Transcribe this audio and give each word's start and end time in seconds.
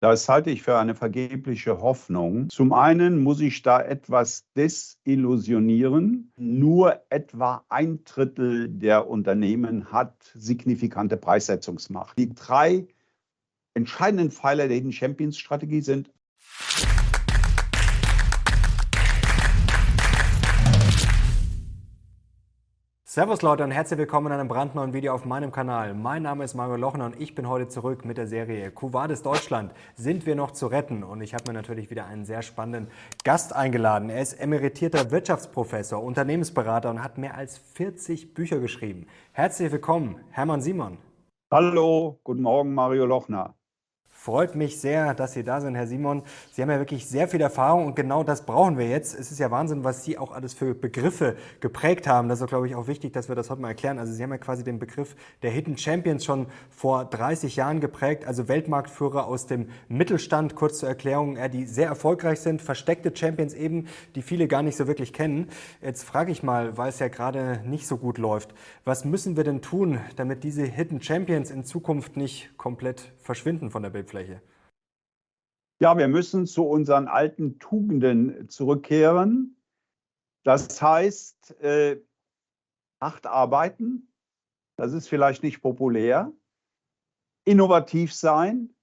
Das 0.00 0.28
halte 0.28 0.50
ich 0.50 0.62
für 0.62 0.78
eine 0.78 0.94
vergebliche 0.94 1.80
Hoffnung. 1.80 2.48
Zum 2.50 2.72
einen 2.72 3.20
muss 3.20 3.40
ich 3.40 3.62
da 3.62 3.82
etwas 3.82 4.44
desillusionieren. 4.56 6.32
Nur 6.36 7.02
etwa 7.10 7.64
ein 7.68 8.04
Drittel 8.04 8.68
der 8.68 9.08
Unternehmen 9.08 9.90
hat 9.90 10.30
signifikante 10.34 11.16
Preissetzungsmacht. 11.16 12.16
Die 12.16 12.32
drei 12.32 12.86
entscheidenden 13.74 14.30
Pfeiler 14.30 14.68
der 14.68 14.76
Hidden 14.76 14.92
Champions 14.92 15.36
Strategie 15.36 15.80
sind 15.80 16.12
Servus 23.18 23.42
Leute 23.42 23.64
und 23.64 23.72
herzlich 23.72 23.98
willkommen 23.98 24.28
in 24.28 24.34
einem 24.34 24.46
brandneuen 24.46 24.92
Video 24.92 25.12
auf 25.12 25.24
meinem 25.24 25.50
Kanal. 25.50 25.92
Mein 25.92 26.22
Name 26.22 26.44
ist 26.44 26.54
Mario 26.54 26.76
Lochner 26.76 27.06
und 27.06 27.20
ich 27.20 27.34
bin 27.34 27.48
heute 27.48 27.66
zurück 27.66 28.04
mit 28.04 28.16
der 28.16 28.28
Serie 28.28 28.70
Cuvades 28.70 29.24
Deutschland. 29.24 29.72
Sind 29.96 30.24
wir 30.24 30.36
noch 30.36 30.52
zu 30.52 30.68
retten? 30.68 31.02
Und 31.02 31.20
ich 31.20 31.34
habe 31.34 31.42
mir 31.48 31.52
natürlich 31.52 31.90
wieder 31.90 32.06
einen 32.06 32.24
sehr 32.24 32.42
spannenden 32.42 32.92
Gast 33.24 33.56
eingeladen. 33.56 34.08
Er 34.08 34.22
ist 34.22 34.34
emeritierter 34.34 35.10
Wirtschaftsprofessor, 35.10 36.00
Unternehmensberater 36.00 36.90
und 36.90 37.02
hat 37.02 37.18
mehr 37.18 37.34
als 37.34 37.58
40 37.58 38.34
Bücher 38.34 38.60
geschrieben. 38.60 39.08
Herzlich 39.32 39.72
willkommen, 39.72 40.20
Hermann 40.30 40.60
Simon. 40.60 40.98
Hallo, 41.50 42.20
guten 42.22 42.42
Morgen, 42.42 42.72
Mario 42.72 43.04
Lochner. 43.04 43.57
Freut 44.28 44.56
mich 44.56 44.78
sehr, 44.78 45.14
dass 45.14 45.32
Sie 45.32 45.42
da 45.42 45.62
sind, 45.62 45.74
Herr 45.74 45.86
Simon. 45.86 46.22
Sie 46.52 46.60
haben 46.60 46.68
ja 46.68 46.78
wirklich 46.78 47.06
sehr 47.06 47.28
viel 47.28 47.40
Erfahrung 47.40 47.86
und 47.86 47.96
genau 47.96 48.22
das 48.22 48.44
brauchen 48.44 48.76
wir 48.76 48.86
jetzt. 48.86 49.18
Es 49.18 49.32
ist 49.32 49.38
ja 49.38 49.50
Wahnsinn, 49.50 49.84
was 49.84 50.04
Sie 50.04 50.18
auch 50.18 50.32
alles 50.32 50.52
für 50.52 50.74
Begriffe 50.74 51.34
geprägt 51.60 52.06
haben. 52.06 52.28
Das 52.28 52.42
ist, 52.42 52.48
glaube 52.48 52.66
ich, 52.66 52.74
auch 52.74 52.88
wichtig, 52.88 53.14
dass 53.14 53.30
wir 53.30 53.36
das 53.36 53.48
heute 53.48 53.62
mal 53.62 53.68
erklären. 53.68 53.98
Also 53.98 54.12
Sie 54.12 54.22
haben 54.22 54.30
ja 54.30 54.36
quasi 54.36 54.64
den 54.64 54.78
Begriff 54.78 55.16
der 55.40 55.50
Hidden 55.50 55.78
Champions 55.78 56.26
schon 56.26 56.44
vor 56.68 57.06
30 57.06 57.56
Jahren 57.56 57.80
geprägt, 57.80 58.26
also 58.26 58.48
Weltmarktführer 58.48 59.26
aus 59.26 59.46
dem 59.46 59.70
Mittelstand, 59.88 60.54
kurz 60.54 60.80
zur 60.80 60.90
Erklärung, 60.90 61.38
die 61.50 61.64
sehr 61.64 61.86
erfolgreich 61.88 62.40
sind, 62.40 62.60
versteckte 62.60 63.16
Champions 63.16 63.54
eben, 63.54 63.86
die 64.14 64.20
viele 64.20 64.46
gar 64.46 64.60
nicht 64.60 64.76
so 64.76 64.86
wirklich 64.86 65.14
kennen. 65.14 65.48
Jetzt 65.80 66.02
frage 66.02 66.32
ich 66.32 66.42
mal, 66.42 66.76
weil 66.76 66.90
es 66.90 66.98
ja 66.98 67.08
gerade 67.08 67.62
nicht 67.64 67.86
so 67.86 67.96
gut 67.96 68.18
läuft, 68.18 68.52
was 68.84 69.06
müssen 69.06 69.38
wir 69.38 69.44
denn 69.44 69.62
tun, 69.62 70.00
damit 70.16 70.44
diese 70.44 70.64
Hidden 70.64 71.00
Champions 71.00 71.50
in 71.50 71.64
Zukunft 71.64 72.18
nicht 72.18 72.50
komplett 72.58 73.10
verschwinden 73.22 73.70
von 73.70 73.82
der 73.82 73.88
Bildfläche? 73.88 74.17
Bildfläche? 74.18 74.42
Ja, 75.80 75.96
wir 75.96 76.08
müssen 76.08 76.46
zu 76.46 76.64
unseren 76.64 77.06
alten 77.06 77.58
Tugenden 77.58 78.48
zurückkehren. 78.48 79.56
Das 80.44 80.80
heißt, 80.82 81.60
äh, 81.60 82.00
hart 83.00 83.26
arbeiten, 83.26 84.12
das 84.76 84.92
ist 84.92 85.08
vielleicht 85.08 85.42
nicht 85.42 85.60
populär, 85.60 86.32
innovativ 87.44 88.12
sein 88.12 88.74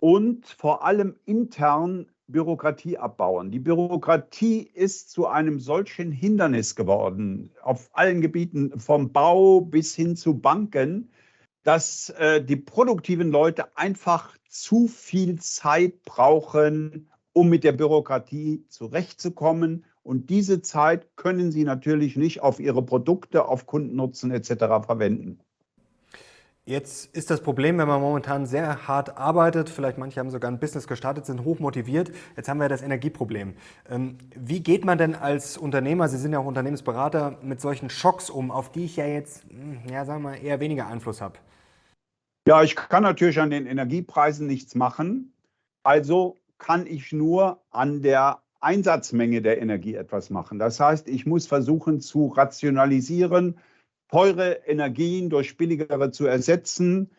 und 0.00 0.46
vor 0.46 0.84
allem 0.84 1.18
intern 1.24 2.10
Bürokratie 2.28 2.98
abbauen. 2.98 3.50
Die 3.50 3.58
Bürokratie 3.58 4.60
ist 4.60 5.10
zu 5.10 5.26
einem 5.26 5.58
solchen 5.58 6.12
Hindernis 6.12 6.76
geworden, 6.76 7.50
auf 7.62 7.88
allen 7.92 8.20
Gebieten, 8.20 8.78
vom 8.78 9.12
Bau 9.12 9.62
bis 9.62 9.94
hin 9.94 10.14
zu 10.14 10.38
Banken, 10.38 11.10
dass 11.62 12.10
äh, 12.10 12.42
die 12.42 12.56
produktiven 12.56 13.30
Leute 13.30 13.76
einfach 13.76 14.36
zu 14.48 14.88
viel 14.88 15.38
Zeit 15.40 16.04
brauchen, 16.04 17.10
um 17.32 17.48
mit 17.48 17.64
der 17.64 17.72
Bürokratie 17.72 18.64
zurechtzukommen. 18.68 19.84
Und 20.02 20.30
diese 20.30 20.62
Zeit 20.62 21.16
können 21.16 21.52
sie 21.52 21.64
natürlich 21.64 22.16
nicht 22.16 22.40
auf 22.40 22.60
ihre 22.60 22.82
Produkte, 22.82 23.44
auf 23.44 23.66
Kundennutzen 23.66 24.30
etc. 24.30 24.86
verwenden. 24.86 25.40
Jetzt 26.68 27.16
ist 27.16 27.30
das 27.30 27.40
Problem, 27.40 27.78
wenn 27.78 27.88
man 27.88 28.02
momentan 28.02 28.44
sehr 28.44 28.86
hart 28.86 29.16
arbeitet, 29.16 29.70
vielleicht 29.70 29.96
manche 29.96 30.20
haben 30.20 30.28
sogar 30.28 30.50
ein 30.50 30.60
Business 30.60 30.86
gestartet, 30.86 31.24
sind 31.24 31.42
hoch 31.42 31.60
motiviert. 31.60 32.12
Jetzt 32.36 32.46
haben 32.50 32.60
wir 32.60 32.68
das 32.68 32.82
Energieproblem. 32.82 33.54
Ähm, 33.88 34.18
wie 34.36 34.60
geht 34.60 34.84
man 34.84 34.98
denn 34.98 35.14
als 35.14 35.56
Unternehmer, 35.56 36.10
Sie 36.10 36.18
sind 36.18 36.34
ja 36.34 36.40
auch 36.40 36.44
Unternehmensberater, 36.44 37.38
mit 37.40 37.62
solchen 37.62 37.88
Schocks 37.88 38.28
um, 38.28 38.50
auf 38.50 38.70
die 38.70 38.84
ich 38.84 38.96
ja 38.96 39.06
jetzt, 39.06 39.44
hm, 39.48 39.80
ja, 39.90 40.04
sagen 40.04 40.22
wir 40.22 40.32
mal, 40.32 40.44
eher 40.44 40.60
weniger 40.60 40.86
Einfluss 40.88 41.22
habe? 41.22 41.38
Ja, 42.46 42.62
ich 42.62 42.76
kann 42.76 43.02
natürlich 43.02 43.40
an 43.40 43.48
den 43.48 43.64
Energiepreisen 43.64 44.46
nichts 44.46 44.74
machen. 44.74 45.32
Also 45.84 46.36
kann 46.58 46.86
ich 46.86 47.14
nur 47.14 47.62
an 47.70 48.02
der 48.02 48.42
Einsatzmenge 48.60 49.40
der 49.40 49.62
Energie 49.62 49.94
etwas 49.94 50.28
machen. 50.28 50.58
Das 50.58 50.78
heißt, 50.78 51.08
ich 51.08 51.24
muss 51.24 51.46
versuchen 51.46 52.02
zu 52.02 52.26
rationalisieren, 52.26 53.56
teure 54.08 54.66
Energien 54.66 55.30
durch 55.30 55.56
billigere 55.56 56.10
zu 56.10 56.26
ersetzen, 56.26 57.10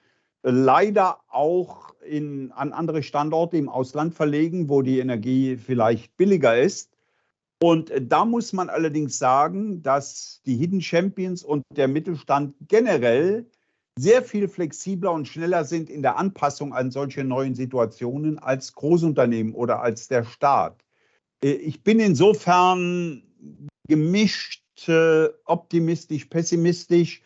leider 0.43 1.19
auch 1.29 1.93
in, 2.01 2.51
an 2.51 2.73
andere 2.73 3.03
Standorte 3.03 3.57
im 3.57 3.69
Ausland 3.69 4.13
verlegen, 4.15 4.69
wo 4.69 4.81
die 4.81 4.99
Energie 4.99 5.57
vielleicht 5.57 6.15
billiger 6.17 6.59
ist. 6.59 6.91
Und 7.61 7.91
da 7.99 8.23
muss 8.23 8.53
man 8.53 8.69
allerdings 8.69 9.19
sagen, 9.19 9.83
dass 9.83 10.41
die 10.45 10.55
Hidden 10.55 10.81
Champions 10.81 11.43
und 11.43 11.63
der 11.75 11.89
Mittelstand 11.89 12.55
generell 12.67 13.45
sehr 13.99 14.23
viel 14.23 14.47
flexibler 14.47 15.11
und 15.11 15.27
schneller 15.27 15.65
sind 15.65 15.89
in 15.89 16.01
der 16.01 16.17
Anpassung 16.17 16.73
an 16.73 16.89
solche 16.89 17.25
neuen 17.25 17.53
Situationen 17.53 18.39
als 18.39 18.73
Großunternehmen 18.73 19.53
oder 19.53 19.81
als 19.81 20.07
der 20.07 20.23
Staat. 20.23 20.85
Äh, 21.43 21.51
ich 21.51 21.83
bin 21.83 21.99
insofern 21.99 23.23
gemischt, 23.89 24.58
optimistisch, 25.45 26.25
pessimistisch. 26.25 27.21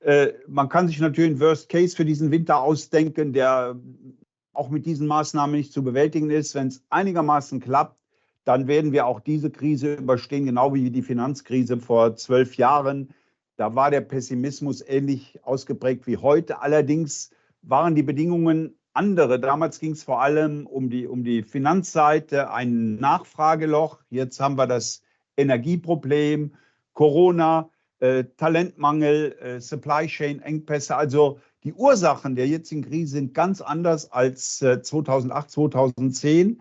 Äh, 0.00 0.32
man 0.46 0.68
kann 0.68 0.88
sich 0.88 0.98
natürlich 1.00 1.30
einen 1.30 1.40
Worst 1.40 1.68
Case 1.68 1.94
für 1.94 2.04
diesen 2.04 2.30
Winter 2.30 2.60
ausdenken, 2.60 3.32
der 3.32 3.78
auch 4.52 4.70
mit 4.70 4.86
diesen 4.86 5.06
Maßnahmen 5.06 5.54
nicht 5.54 5.72
zu 5.72 5.84
bewältigen 5.84 6.30
ist. 6.30 6.54
Wenn 6.54 6.68
es 6.68 6.82
einigermaßen 6.90 7.60
klappt, 7.60 7.96
dann 8.44 8.66
werden 8.68 8.92
wir 8.92 9.06
auch 9.06 9.20
diese 9.20 9.50
Krise 9.50 9.94
überstehen, 9.94 10.46
genau 10.46 10.72
wie 10.72 10.90
die 10.90 11.02
Finanzkrise 11.02 11.78
vor 11.78 12.16
zwölf 12.16 12.56
Jahren. 12.56 13.10
Da 13.56 13.74
war 13.74 13.90
der 13.90 14.02
Pessimismus 14.02 14.82
ähnlich 14.86 15.40
ausgeprägt 15.42 16.06
wie 16.06 16.16
heute. 16.16 16.60
Allerdings 16.60 17.30
waren 17.62 17.94
die 17.94 18.02
Bedingungen 18.02 18.78
andere. 18.92 19.40
Damals 19.40 19.78
ging 19.80 19.92
es 19.92 20.04
vor 20.04 20.22
allem 20.22 20.66
um 20.66 20.90
die, 20.90 21.06
um 21.06 21.24
die 21.24 21.42
Finanzseite, 21.42 22.50
ein 22.50 22.96
Nachfrageloch. 22.96 24.00
Jetzt 24.10 24.40
haben 24.40 24.56
wir 24.56 24.66
das 24.66 25.02
Energieproblem, 25.36 26.54
Corona, 26.96 27.70
äh, 28.00 28.24
Talentmangel, 28.36 29.36
äh, 29.38 29.60
Supply 29.60 30.08
Chain 30.08 30.40
Engpässe. 30.40 30.96
Also 30.96 31.38
die 31.62 31.72
Ursachen 31.72 32.34
der 32.34 32.48
jetzigen 32.48 32.82
Krise 32.82 33.12
sind 33.12 33.34
ganz 33.34 33.60
anders 33.60 34.10
als 34.10 34.60
äh, 34.62 34.82
2008, 34.82 35.50
2010. 35.50 36.60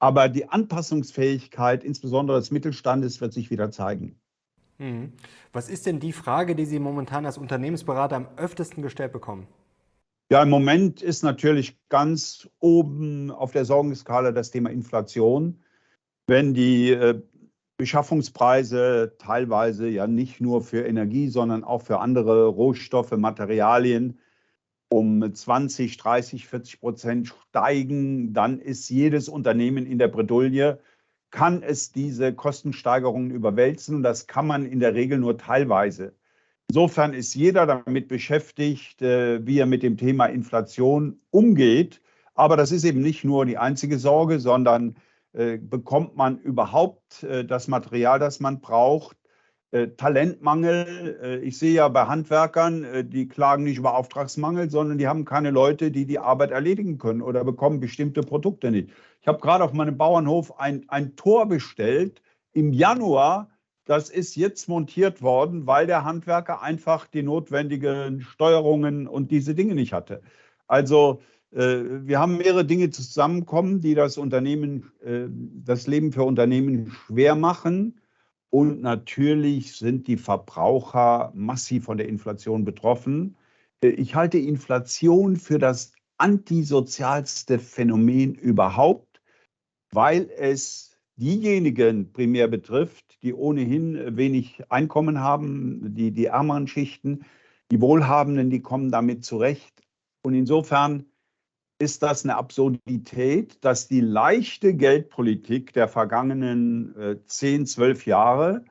Aber 0.00 0.28
die 0.28 0.48
Anpassungsfähigkeit, 0.48 1.84
insbesondere 1.84 2.38
des 2.38 2.50
Mittelstandes, 2.50 3.20
wird 3.20 3.32
sich 3.32 3.50
wieder 3.50 3.70
zeigen. 3.70 4.18
Mhm. 4.78 5.12
Was 5.52 5.68
ist 5.68 5.86
denn 5.86 6.00
die 6.00 6.12
Frage, 6.12 6.56
die 6.56 6.66
Sie 6.66 6.80
momentan 6.80 7.24
als 7.24 7.38
Unternehmensberater 7.38 8.16
am 8.16 8.28
öftesten 8.36 8.82
gestellt 8.82 9.12
bekommen? 9.12 9.46
Ja, 10.30 10.42
im 10.42 10.50
Moment 10.50 11.02
ist 11.02 11.22
natürlich 11.22 11.78
ganz 11.90 12.48
oben 12.58 13.30
auf 13.30 13.52
der 13.52 13.64
Sorgenskala 13.64 14.32
das 14.32 14.50
Thema 14.50 14.70
Inflation. 14.70 15.60
Wenn 16.26 16.54
die 16.54 16.90
äh, 16.90 17.20
Beschaffungspreise 17.76 19.16
teilweise 19.18 19.88
ja 19.88 20.06
nicht 20.06 20.40
nur 20.40 20.62
für 20.62 20.86
Energie, 20.86 21.28
sondern 21.28 21.64
auch 21.64 21.82
für 21.82 21.98
andere 22.00 22.46
Rohstoffe, 22.46 23.12
Materialien 23.12 24.18
um 24.88 25.34
20, 25.34 25.96
30, 25.96 26.46
40 26.46 26.80
Prozent 26.80 27.34
steigen, 27.48 28.32
dann 28.32 28.60
ist 28.60 28.88
jedes 28.90 29.28
Unternehmen 29.28 29.86
in 29.86 29.98
der 29.98 30.08
Bredouille 30.08 30.78
kann 31.34 31.64
es 31.64 31.90
diese 31.90 32.32
Kostensteigerungen 32.32 33.32
überwälzen. 33.32 34.04
Das 34.04 34.28
kann 34.28 34.46
man 34.46 34.64
in 34.64 34.78
der 34.78 34.94
Regel 34.94 35.18
nur 35.18 35.36
teilweise. 35.36 36.14
Insofern 36.68 37.12
ist 37.12 37.34
jeder 37.34 37.66
damit 37.66 38.06
beschäftigt, 38.06 39.02
äh, 39.02 39.44
wie 39.44 39.58
er 39.58 39.66
mit 39.66 39.82
dem 39.82 39.96
Thema 39.96 40.26
Inflation 40.26 41.18
umgeht. 41.30 42.00
Aber 42.36 42.56
das 42.56 42.70
ist 42.70 42.84
eben 42.84 43.00
nicht 43.00 43.24
nur 43.24 43.46
die 43.46 43.58
einzige 43.58 43.98
Sorge, 43.98 44.38
sondern 44.38 44.94
bekommt 45.60 46.16
man 46.16 46.38
überhaupt 46.38 47.22
äh, 47.24 47.44
das 47.44 47.68
Material, 47.68 48.18
das 48.18 48.40
man 48.40 48.60
braucht? 48.60 49.16
Talentmangel. 49.96 51.40
ich 51.42 51.58
sehe 51.58 51.74
ja 51.74 51.88
bei 51.88 52.06
Handwerkern, 52.06 53.10
die 53.10 53.26
klagen 53.26 53.64
nicht 53.64 53.78
über 53.78 53.96
Auftragsmangel, 53.96 54.70
sondern 54.70 54.98
die 54.98 55.08
haben 55.08 55.24
keine 55.24 55.50
Leute, 55.50 55.90
die 55.90 56.06
die 56.06 56.20
Arbeit 56.20 56.52
erledigen 56.52 56.96
können 56.96 57.20
oder 57.20 57.42
bekommen 57.42 57.80
bestimmte 57.80 58.20
Produkte 58.20 58.70
nicht. 58.70 58.90
Ich 59.20 59.26
habe 59.26 59.40
gerade 59.40 59.64
auf 59.64 59.72
meinem 59.72 59.98
Bauernhof 59.98 60.60
ein, 60.60 60.84
ein 60.86 61.16
Tor 61.16 61.46
bestellt 61.46 62.22
im 62.52 62.72
Januar. 62.72 63.50
Das 63.84 64.10
ist 64.10 64.36
jetzt 64.36 64.68
montiert 64.68 65.22
worden, 65.22 65.66
weil 65.66 65.86
der 65.86 66.04
Handwerker 66.04 66.62
einfach 66.62 67.06
die 67.06 67.22
notwendigen 67.22 68.20
Steuerungen 68.20 69.08
und 69.08 69.30
diese 69.30 69.54
Dinge 69.54 69.74
nicht 69.74 69.92
hatte. 69.92 70.22
Also 70.66 71.20
äh, 71.20 71.33
wir 71.56 72.18
haben 72.18 72.36
mehrere 72.36 72.64
Dinge 72.64 72.90
zusammenkommen, 72.90 73.80
die 73.80 73.94
das 73.94 74.18
Unternehmen, 74.18 74.90
äh, 75.04 75.26
das 75.64 75.86
Leben 75.86 76.12
für 76.12 76.24
Unternehmen 76.24 76.90
schwer 76.90 77.36
machen. 77.36 78.00
Und 78.50 78.82
natürlich 78.82 79.76
sind 79.76 80.06
die 80.06 80.16
Verbraucher 80.16 81.32
massiv 81.34 81.84
von 81.84 81.96
der 81.96 82.08
Inflation 82.08 82.64
betroffen. 82.64 83.36
Äh, 83.82 83.88
ich 83.88 84.14
halte 84.14 84.38
Inflation 84.38 85.36
für 85.36 85.58
das 85.58 85.92
antisozialste 86.18 87.58
Phänomen 87.58 88.34
überhaupt, 88.34 89.20
weil 89.92 90.30
es 90.36 90.96
diejenigen 91.16 92.12
primär 92.12 92.48
betrifft, 92.48 93.22
die 93.22 93.32
ohnehin 93.32 94.16
wenig 94.16 94.62
Einkommen 94.70 95.20
haben, 95.20 95.94
die, 95.94 96.10
die 96.10 96.26
ärmeren 96.26 96.66
Schichten, 96.66 97.24
die 97.70 97.80
Wohlhabenden, 97.80 98.50
die 98.50 98.60
kommen 98.60 98.90
damit 98.90 99.24
zurecht. 99.24 99.82
Und 100.22 100.34
insofern 100.34 101.06
ist 101.78 102.02
das 102.02 102.24
eine 102.24 102.36
Absurdität, 102.36 103.64
dass 103.64 103.88
die 103.88 104.00
leichte 104.00 104.74
Geldpolitik 104.74 105.72
der 105.72 105.88
vergangenen 105.88 106.96
äh, 106.96 107.24
10, 107.26 107.66
12 107.66 108.06
Jahre 108.06 108.64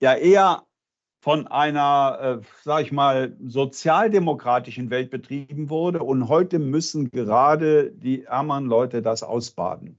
ja 0.00 0.14
eher 0.14 0.66
von 1.20 1.46
einer, 1.48 2.40
äh, 2.40 2.46
sage 2.62 2.84
ich 2.84 2.92
mal, 2.92 3.36
sozialdemokratischen 3.44 4.90
Welt 4.90 5.10
betrieben 5.10 5.70
wurde. 5.70 6.02
Und 6.02 6.28
heute 6.28 6.58
müssen 6.58 7.10
gerade 7.10 7.90
die 7.90 8.24
ärmeren 8.24 8.66
Leute 8.66 9.02
das 9.02 9.22
ausbaden. 9.22 9.98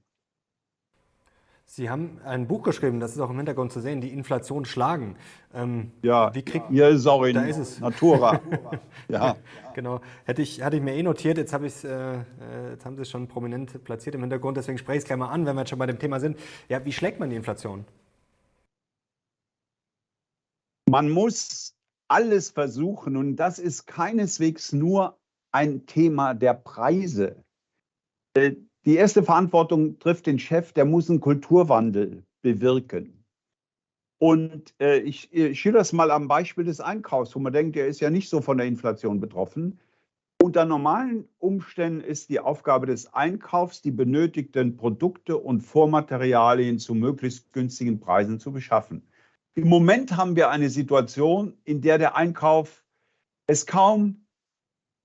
Sie 1.70 1.90
haben 1.90 2.18
ein 2.24 2.48
Buch 2.48 2.62
geschrieben, 2.62 2.98
das 2.98 3.12
ist 3.12 3.20
auch 3.20 3.28
im 3.28 3.36
Hintergrund 3.36 3.70
zu 3.72 3.80
sehen, 3.80 4.00
die 4.00 4.08
Inflation 4.08 4.64
schlagen. 4.64 5.16
Ähm, 5.52 5.92
ja, 6.00 6.34
wie 6.34 6.42
kriegt 6.42 6.70
ja, 6.70 6.96
sorry, 6.96 7.34
da 7.34 7.42
ist 7.42 7.58
es. 7.58 7.78
Natura. 7.78 8.40
ja. 9.08 9.36
Genau. 9.74 10.00
Hätte 10.24 10.40
ich, 10.40 10.62
hatte 10.62 10.76
ich 10.76 10.82
mir 10.82 10.94
eh 10.94 11.02
notiert, 11.02 11.36
jetzt, 11.36 11.52
habe 11.52 11.66
äh, 11.66 11.70
äh, 11.70 12.70
jetzt 12.70 12.86
haben 12.86 12.96
Sie 12.96 13.02
es 13.02 13.10
schon 13.10 13.28
prominent 13.28 13.84
platziert 13.84 14.14
im 14.14 14.22
Hintergrund, 14.22 14.56
deswegen 14.56 14.78
spreche 14.78 14.96
ich 14.96 15.02
es 15.02 15.06
gleich 15.06 15.18
mal 15.18 15.28
an, 15.28 15.44
wenn 15.44 15.56
wir 15.56 15.60
jetzt 15.60 15.68
schon 15.68 15.78
bei 15.78 15.84
dem 15.84 15.98
Thema 15.98 16.20
sind. 16.20 16.38
Ja, 16.70 16.82
wie 16.86 16.92
schlägt 16.92 17.20
man 17.20 17.28
die 17.28 17.36
Inflation? 17.36 17.84
Man 20.88 21.10
muss 21.10 21.74
alles 22.08 22.48
versuchen 22.48 23.14
und 23.14 23.36
das 23.36 23.58
ist 23.58 23.86
keineswegs 23.86 24.72
nur 24.72 25.18
ein 25.52 25.84
Thema 25.84 26.32
der 26.32 26.54
Preise. 26.54 27.44
Äh, 28.88 28.92
die 28.92 28.96
erste 28.96 29.22
Verantwortung 29.22 29.98
trifft 29.98 30.26
den 30.26 30.38
Chef, 30.38 30.72
der 30.72 30.84
muss 30.84 31.10
einen 31.10 31.20
Kulturwandel 31.20 32.24
bewirken. 32.42 33.24
Und 34.20 34.74
äh, 34.80 34.98
ich, 34.98 35.32
ich 35.32 35.60
schilder 35.60 35.80
es 35.80 35.92
mal 35.92 36.10
am 36.10 36.26
Beispiel 36.26 36.64
des 36.64 36.80
Einkaufs, 36.80 37.34
wo 37.36 37.38
man 37.38 37.52
denkt, 37.52 37.76
der 37.76 37.86
ist 37.86 38.00
ja 38.00 38.10
nicht 38.10 38.28
so 38.28 38.40
von 38.40 38.58
der 38.58 38.66
Inflation 38.66 39.20
betroffen. 39.20 39.78
Unter 40.42 40.64
normalen 40.64 41.28
Umständen 41.38 42.00
ist 42.00 42.28
die 42.28 42.40
Aufgabe 42.40 42.86
des 42.86 43.12
Einkaufs, 43.12 43.82
die 43.82 43.90
benötigten 43.90 44.76
Produkte 44.76 45.36
und 45.36 45.60
Vormaterialien 45.60 46.78
zu 46.78 46.94
möglichst 46.94 47.52
günstigen 47.52 48.00
Preisen 48.00 48.40
zu 48.40 48.52
beschaffen. 48.52 49.02
Im 49.54 49.68
Moment 49.68 50.16
haben 50.16 50.36
wir 50.36 50.50
eine 50.50 50.70
Situation, 50.70 51.56
in 51.64 51.80
der 51.80 51.98
der 51.98 52.16
Einkauf 52.16 52.84
es 53.46 53.66
kaum 53.66 54.24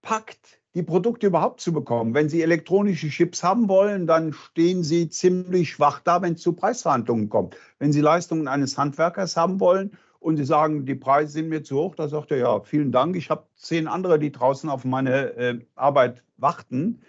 packt, 0.01 0.62
die 0.75 0.83
Produkte 0.83 1.27
überhaupt 1.27 1.61
zu 1.61 1.71
bekommen. 1.71 2.13
Wenn 2.13 2.29
Sie 2.29 2.41
elektronische 2.41 3.09
Chips 3.09 3.43
haben 3.43 3.67
wollen, 3.69 4.07
dann 4.07 4.33
stehen 4.33 4.83
Sie 4.83 5.09
ziemlich 5.09 5.71
schwach 5.71 5.99
da, 5.99 6.21
wenn 6.21 6.33
es 6.33 6.41
zu 6.41 6.53
Preisverhandlungen 6.53 7.29
kommt. 7.29 7.55
Wenn 7.79 7.93
Sie 7.93 8.01
Leistungen 8.01 8.47
eines 8.47 8.77
Handwerkers 8.77 9.37
haben 9.37 9.59
wollen 9.59 9.91
und 10.19 10.37
Sie 10.37 10.45
sagen, 10.45 10.85
die 10.85 10.95
Preise 10.95 11.33
sind 11.33 11.49
mir 11.49 11.63
zu 11.63 11.77
hoch, 11.77 11.95
da 11.95 12.07
sagt 12.07 12.31
er, 12.31 12.37
ja, 12.37 12.59
vielen 12.61 12.91
Dank, 12.91 13.15
ich 13.15 13.29
habe 13.29 13.45
zehn 13.55 13.87
andere, 13.87 14.17
die 14.17 14.31
draußen 14.31 14.69
auf 14.69 14.83
meine 14.83 15.35
äh, 15.35 15.59
Arbeit 15.75 16.23
warten. 16.37 17.01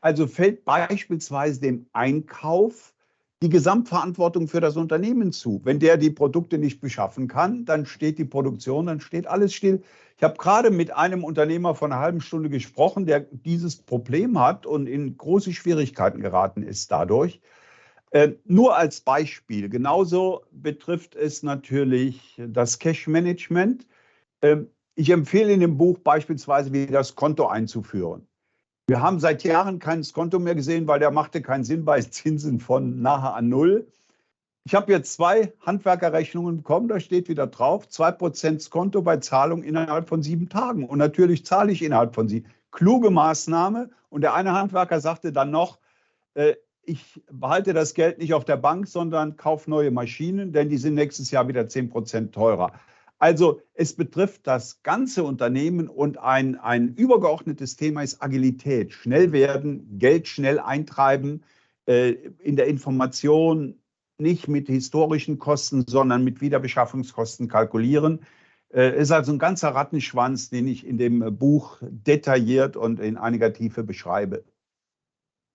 Also 0.00 0.26
fällt 0.26 0.64
beispielsweise 0.64 1.60
dem 1.60 1.86
Einkauf 1.92 2.92
die 3.42 3.48
Gesamtverantwortung 3.50 4.48
für 4.48 4.60
das 4.60 4.76
Unternehmen 4.76 5.30
zu. 5.32 5.60
Wenn 5.64 5.78
der 5.78 5.98
die 5.98 6.10
Produkte 6.10 6.56
nicht 6.58 6.80
beschaffen 6.80 7.28
kann, 7.28 7.66
dann 7.66 7.84
steht 7.84 8.18
die 8.18 8.24
Produktion, 8.24 8.86
dann 8.86 9.00
steht 9.00 9.26
alles 9.26 9.52
still. 9.52 9.82
Ich 10.16 10.22
habe 10.22 10.38
gerade 10.38 10.70
mit 10.70 10.94
einem 10.94 11.22
Unternehmer 11.22 11.74
vor 11.74 11.88
einer 11.88 12.00
halben 12.00 12.22
Stunde 12.22 12.48
gesprochen, 12.48 13.04
der 13.04 13.20
dieses 13.20 13.76
Problem 13.76 14.40
hat 14.40 14.64
und 14.64 14.86
in 14.86 15.18
große 15.18 15.52
Schwierigkeiten 15.52 16.20
geraten 16.22 16.62
ist 16.62 16.90
dadurch. 16.90 17.40
Äh, 18.10 18.32
nur 18.44 18.76
als 18.76 19.00
Beispiel. 19.02 19.68
Genauso 19.68 20.42
betrifft 20.50 21.14
es 21.14 21.42
natürlich 21.42 22.40
das 22.48 22.78
Cash-Management. 22.78 23.86
Äh, 24.40 24.58
ich 24.94 25.10
empfehle 25.10 25.52
in 25.52 25.60
dem 25.60 25.76
Buch 25.76 25.98
beispielsweise, 25.98 26.72
wie 26.72 26.86
das 26.86 27.14
Konto 27.14 27.48
einzuführen. 27.48 28.26
Wir 28.88 29.02
haben 29.02 29.18
seit 29.18 29.42
Jahren 29.42 29.80
kein 29.80 30.04
Skonto 30.04 30.38
mehr 30.38 30.54
gesehen, 30.54 30.86
weil 30.86 31.00
der 31.00 31.10
machte 31.10 31.42
keinen 31.42 31.64
Sinn 31.64 31.84
bei 31.84 32.00
Zinsen 32.02 32.60
von 32.60 33.02
nahe 33.02 33.32
an 33.32 33.48
Null. 33.48 33.88
Ich 34.64 34.76
habe 34.76 34.92
jetzt 34.92 35.12
zwei 35.14 35.52
Handwerkerrechnungen 35.60 36.58
bekommen, 36.58 36.86
da 36.86 37.00
steht 37.00 37.28
wieder 37.28 37.48
drauf, 37.48 37.86
2% 37.88 38.60
Skonto 38.60 39.02
bei 39.02 39.16
Zahlung 39.16 39.64
innerhalb 39.64 40.08
von 40.08 40.22
sieben 40.22 40.48
Tagen. 40.48 40.88
Und 40.88 40.98
natürlich 40.98 41.44
zahle 41.44 41.72
ich 41.72 41.82
innerhalb 41.82 42.14
von 42.14 42.28
sieben. 42.28 42.48
Kluge 42.70 43.10
Maßnahme. 43.10 43.90
Und 44.08 44.20
der 44.20 44.34
eine 44.34 44.52
Handwerker 44.52 45.00
sagte 45.00 45.32
dann 45.32 45.50
noch, 45.50 45.78
äh, 46.34 46.54
ich 46.82 47.20
behalte 47.30 47.74
das 47.74 47.94
Geld 47.94 48.18
nicht 48.18 48.34
auf 48.34 48.44
der 48.44 48.56
Bank, 48.56 48.86
sondern 48.86 49.36
kaufe 49.36 49.68
neue 49.68 49.90
Maschinen, 49.90 50.52
denn 50.52 50.68
die 50.68 50.78
sind 50.78 50.94
nächstes 50.94 51.32
Jahr 51.32 51.48
wieder 51.48 51.62
10% 51.62 52.30
teurer. 52.30 52.72
Also 53.18 53.62
es 53.74 53.94
betrifft 53.94 54.46
das 54.46 54.82
ganze 54.82 55.24
Unternehmen 55.24 55.88
und 55.88 56.18
ein, 56.18 56.56
ein 56.56 56.94
übergeordnetes 56.94 57.76
Thema 57.76 58.02
ist 58.02 58.22
Agilität. 58.22 58.92
Schnell 58.92 59.32
werden, 59.32 59.98
Geld 59.98 60.28
schnell 60.28 60.58
eintreiben, 60.58 61.42
äh, 61.86 62.10
in 62.40 62.56
der 62.56 62.66
Information 62.66 63.80
nicht 64.18 64.48
mit 64.48 64.68
historischen 64.68 65.38
Kosten, 65.38 65.84
sondern 65.86 66.24
mit 66.24 66.40
Wiederbeschaffungskosten 66.40 67.48
kalkulieren. 67.48 68.20
Äh, 68.72 69.00
ist 69.00 69.12
also 69.12 69.32
ein 69.32 69.38
ganzer 69.38 69.70
Rattenschwanz, 69.70 70.50
den 70.50 70.66
ich 70.66 70.86
in 70.86 70.98
dem 70.98 71.38
Buch 71.38 71.78
detailliert 71.82 72.76
und 72.76 73.00
in 73.00 73.16
einiger 73.16 73.52
Tiefe 73.52 73.82
beschreibe. 73.82 74.44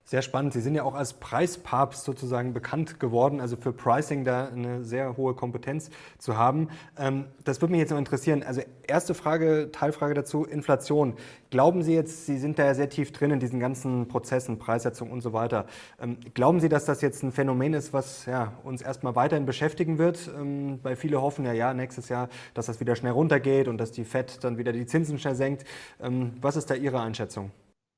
Sehr 0.03 0.21
spannend. 0.23 0.51
Sie 0.51 0.61
sind 0.61 0.75
ja 0.75 0.83
auch 0.83 0.95
als 0.95 1.13
Preispapst 1.13 2.03
sozusagen 2.03 2.53
bekannt 2.53 2.99
geworden, 2.99 3.39
also 3.39 3.55
für 3.55 3.71
Pricing 3.71 4.25
da 4.25 4.47
eine 4.47 4.83
sehr 4.83 5.15
hohe 5.15 5.35
Kompetenz 5.35 5.89
zu 6.17 6.35
haben. 6.37 6.69
Ähm, 6.97 7.27
das 7.45 7.61
würde 7.61 7.71
mich 7.71 7.79
jetzt 7.79 7.91
noch 7.91 7.97
interessieren. 7.97 8.43
Also 8.43 8.61
erste 8.85 9.13
Frage, 9.13 9.69
Teilfrage 9.71 10.13
dazu, 10.13 10.43
Inflation. 10.43 11.13
Glauben 11.49 11.81
Sie 11.83 11.93
jetzt, 11.93 12.25
Sie 12.25 12.39
sind 12.39 12.59
da 12.59 12.65
ja 12.65 12.73
sehr 12.73 12.89
tief 12.89 13.13
drin 13.13 13.31
in 13.31 13.39
diesen 13.39 13.59
ganzen 13.59 14.07
Prozessen, 14.07 14.59
Preissetzung 14.59 15.11
und 15.11 15.21
so 15.21 15.33
weiter. 15.33 15.65
Ähm, 16.01 16.17
glauben 16.33 16.59
Sie, 16.59 16.67
dass 16.67 16.83
das 16.83 17.01
jetzt 17.01 17.23
ein 17.23 17.31
Phänomen 17.31 17.73
ist, 17.73 17.93
was 17.93 18.25
ja, 18.25 18.53
uns 18.63 18.81
erstmal 18.81 19.15
weiterhin 19.15 19.45
beschäftigen 19.45 19.97
wird? 19.97 20.29
Ähm, 20.35 20.79
weil 20.83 20.97
viele 20.97 21.21
hoffen 21.21 21.45
ja, 21.45 21.53
ja, 21.53 21.73
nächstes 21.73 22.09
Jahr, 22.09 22.27
dass 22.53 22.65
das 22.65 22.79
wieder 22.81 22.95
schnell 22.97 23.13
runtergeht 23.13 23.69
und 23.69 23.77
dass 23.77 23.91
die 23.91 24.03
FED 24.03 24.43
dann 24.43 24.57
wieder 24.57 24.73
die 24.73 24.85
Zinsen 24.85 25.19
schnell 25.19 25.35
senkt. 25.35 25.63
Was 25.99 26.55
ist 26.55 26.69
da 26.69 26.75
Ihre 26.75 26.99
Einschätzung? 26.99 27.51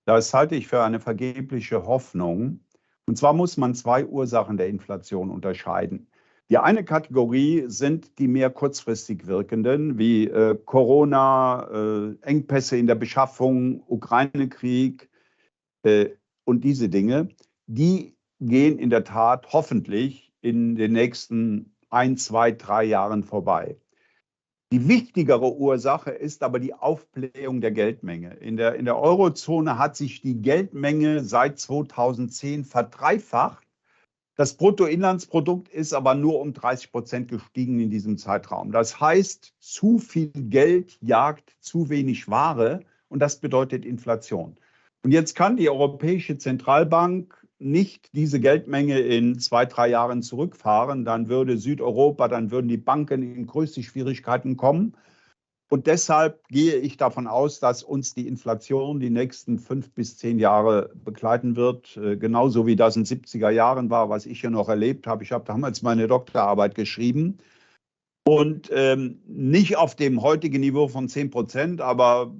Das 0.05 0.33
halte 0.33 0.55
ich 0.55 0.67
für 0.67 0.83
eine 0.83 0.99
vergebliche 0.99 1.85
Hoffnung. 1.85 2.59
Und 3.05 3.17
zwar 3.17 3.33
muss 3.33 3.57
man 3.57 3.75
zwei 3.75 4.05
Ursachen 4.05 4.57
der 4.57 4.67
Inflation 4.67 5.29
unterscheiden. 5.29 6.07
Die 6.49 6.57
eine 6.57 6.83
Kategorie 6.83 7.65
sind 7.67 8.19
die 8.19 8.27
mehr 8.27 8.49
kurzfristig 8.49 9.27
wirkenden, 9.27 9.97
wie 9.97 10.27
äh, 10.27 10.57
Corona, 10.65 11.67
äh, 11.71 12.15
Engpässe 12.21 12.77
in 12.77 12.85
der 12.85 12.95
Beschaffung, 12.95 13.81
Ukraine-Krieg 13.87 15.09
äh, 15.83 16.09
und 16.43 16.63
diese 16.63 16.89
Dinge. 16.89 17.29
Die 17.65 18.15
gehen 18.39 18.77
in 18.77 18.89
der 18.89 19.05
Tat 19.05 19.53
hoffentlich 19.53 20.33
in 20.41 20.75
den 20.75 20.91
nächsten 20.91 21.73
ein, 21.89 22.17
zwei, 22.17 22.51
drei 22.51 22.83
Jahren 22.83 23.23
vorbei. 23.23 23.77
Die 24.73 24.87
wichtigere 24.87 25.55
Ursache 25.55 26.09
ist 26.09 26.41
aber 26.41 26.59
die 26.59 26.73
Aufblähung 26.73 27.61
der 27.61 27.69
Geldmenge. 27.69 28.33
In 28.37 28.57
der, 28.57 28.73
in 28.73 28.85
der 28.85 28.97
Eurozone 28.97 29.77
hat 29.77 29.95
sich 29.95 30.21
die 30.21 30.41
Geldmenge 30.41 31.23
seit 31.23 31.59
2010 31.59 32.65
verdreifacht. 32.65 33.67
Das 34.35 34.55
Bruttoinlandsprodukt 34.55 35.69
ist 35.69 35.93
aber 35.93 36.15
nur 36.15 36.39
um 36.39 36.53
30 36.53 36.91
Prozent 36.91 37.27
gestiegen 37.27 37.79
in 37.81 37.91
diesem 37.91 38.17
Zeitraum. 38.17 38.71
Das 38.71 38.99
heißt, 38.99 39.53
zu 39.59 39.99
viel 39.99 40.31
Geld 40.33 40.97
jagt 41.01 41.55
zu 41.59 41.89
wenig 41.89 42.27
Ware 42.27 42.79
und 43.09 43.19
das 43.19 43.39
bedeutet 43.39 43.85
Inflation. 43.85 44.57
Und 45.03 45.11
jetzt 45.11 45.35
kann 45.35 45.55
die 45.55 45.69
Europäische 45.69 46.39
Zentralbank 46.39 47.42
nicht 47.63 48.09
diese 48.13 48.39
Geldmenge 48.39 48.99
in 48.99 49.39
zwei, 49.39 49.65
drei 49.65 49.89
Jahren 49.89 50.21
zurückfahren, 50.21 51.05
dann 51.05 51.29
würde 51.29 51.57
Südeuropa, 51.57 52.27
dann 52.27 52.51
würden 52.51 52.67
die 52.67 52.77
Banken 52.77 53.21
in 53.21 53.47
größte 53.47 53.83
Schwierigkeiten 53.83 54.57
kommen. 54.57 54.95
Und 55.69 55.87
deshalb 55.87 56.47
gehe 56.49 56.75
ich 56.75 56.97
davon 56.97 57.25
aus, 57.25 57.59
dass 57.59 57.81
uns 57.81 58.13
die 58.13 58.27
Inflation 58.27 58.99
die 58.99 59.09
nächsten 59.09 59.57
fünf 59.57 59.91
bis 59.91 60.17
zehn 60.17 60.37
Jahre 60.37 60.91
begleiten 61.03 61.55
wird, 61.55 61.97
äh, 61.97 62.15
genauso 62.15 62.67
wie 62.67 62.75
das 62.75 62.95
in 62.95 63.05
den 63.05 63.23
70er 63.23 63.49
Jahren 63.49 63.89
war, 63.89 64.09
was 64.09 64.27
ich 64.27 64.41
ja 64.43 64.51
noch 64.51 64.69
erlebt 64.69 65.07
habe. 65.07 65.23
Ich 65.23 65.31
habe 65.31 65.45
damals 65.45 65.81
meine 65.81 66.07
Doktorarbeit 66.07 66.75
geschrieben 66.75 67.39
und 68.23 68.69
ähm, 68.71 69.21
nicht 69.25 69.77
auf 69.77 69.95
dem 69.95 70.21
heutigen 70.21 70.61
Niveau 70.61 70.87
von 70.87 71.09
10 71.09 71.31
Prozent, 71.31 71.81
aber 71.81 72.33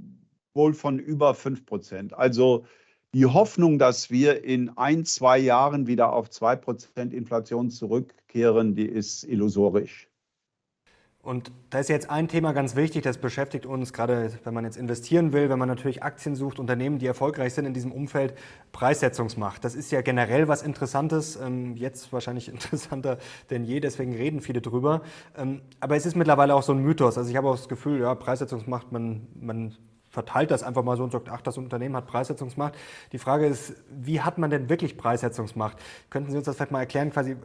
wohl 0.54 0.74
von 0.74 1.00
über 1.00 1.34
5 1.34 1.66
Prozent. 1.66 2.14
Also 2.14 2.66
die 3.14 3.26
Hoffnung, 3.26 3.78
dass 3.78 4.10
wir 4.10 4.44
in 4.44 4.76
ein, 4.78 5.06
zwei 5.06 5.38
Jahren 5.38 5.88
wieder 5.88 6.14
auf 6.14 6.30
2% 6.30 7.12
Inflation 7.12 7.70
zurückkehren, 7.70 8.76
die 8.76 8.88
ist 8.88 9.24
illusorisch. 9.24 10.10
Und 11.22 11.54
da 11.70 11.80
ist 11.80 11.88
jetzt 11.88 12.10
ein 12.10 12.28
Thema 12.28 12.52
ganz 12.52 12.76
wichtig, 12.76 13.04
das 13.04 13.18
beschäftigt 13.18 13.66
uns 13.66 13.94
gerade, 13.94 14.30
wenn 14.44 14.54
man 14.54 14.66
jetzt 14.66 14.76
investieren 14.76 15.32
will, 15.32 15.50
wenn 15.50 15.58
man 15.58 15.70
natürlich 15.70 16.04
Aktien 16.04 16.36
sucht, 16.36 16.60
Unternehmen, 16.60 17.00
die 17.00 17.06
erfolgreich 17.06 17.54
sind 17.54 17.64
in 17.64 17.74
diesem 17.74 17.94
Umfeld, 17.94 18.34
Preissetzungsmacht. 18.74 19.64
Das 19.64 19.74
ist 19.74 19.90
ja 19.94 20.02
generell 20.02 20.50
was 20.50 20.64
Interessantes, 20.64 21.38
ähm, 21.38 21.78
jetzt 21.78 22.12
wahrscheinlich 22.12 22.50
interessanter 22.50 23.20
denn 23.50 23.64
je, 23.64 23.80
deswegen 23.80 24.14
reden 24.14 24.42
viele 24.42 24.60
drüber. 24.60 25.02
Ähm, 25.38 25.62
aber 25.80 25.96
es 25.96 26.06
ist 26.06 26.18
mittlerweile 26.18 26.56
auch 26.56 26.64
so 26.64 26.74
ein 26.74 26.80
Mythos. 26.80 27.18
Also 27.18 27.30
ich 27.30 27.38
habe 27.38 27.48
auch 27.48 27.56
das 27.56 27.70
Gefühl, 27.70 28.02
ja, 28.02 28.14
Preissetzungsmacht, 28.16 28.92
man, 28.92 29.28
man 29.34 29.78
verteilt 30.14 30.52
das 30.52 30.62
einfach 30.62 30.84
mal 30.84 30.96
so 30.96 31.04
und 31.04 31.12
sagt, 31.12 31.28
ach, 31.30 31.42
das 31.42 31.58
Unternehmen 31.58 31.96
hat 31.96 32.06
Preissetzungsmacht. 32.06 32.76
Die 33.12 33.18
Frage 33.18 33.48
ist, 33.48 33.74
wie 33.90 34.22
hat 34.22 34.38
man 34.38 34.52
denn 34.52 34.70
wirklich 34.70 34.96
Preissetzungsmacht? 34.96 35.78
Könnten 36.12 36.30
Sie 36.30 36.38
uns 36.38 36.46
das 36.46 36.56
vielleicht 36.56 36.72
mal 36.72 36.82
erklären, 36.82 37.10
quasi, 37.10 37.36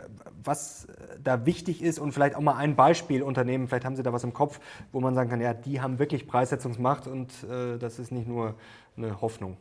was 0.44 0.86
da 1.22 1.46
wichtig 1.46 1.82
ist 1.82 1.98
und 1.98 2.12
vielleicht 2.12 2.36
auch 2.36 2.42
mal 2.42 2.56
ein 2.56 2.76
Beispiel 2.76 3.22
Unternehmen, 3.22 3.68
vielleicht 3.68 3.86
haben 3.86 3.96
Sie 3.96 4.02
da 4.02 4.12
was 4.12 4.22
im 4.22 4.34
Kopf, 4.34 4.60
wo 4.92 5.00
man 5.00 5.14
sagen 5.14 5.30
kann, 5.30 5.40
ja, 5.40 5.54
die 5.54 5.80
haben 5.80 5.98
wirklich 5.98 6.26
Preissetzungsmacht 6.26 7.06
und 7.06 7.32
äh, 7.44 7.78
das 7.78 7.98
ist 7.98 8.12
nicht 8.12 8.28
nur 8.28 8.54
eine 8.98 9.22
Hoffnung. 9.22 9.56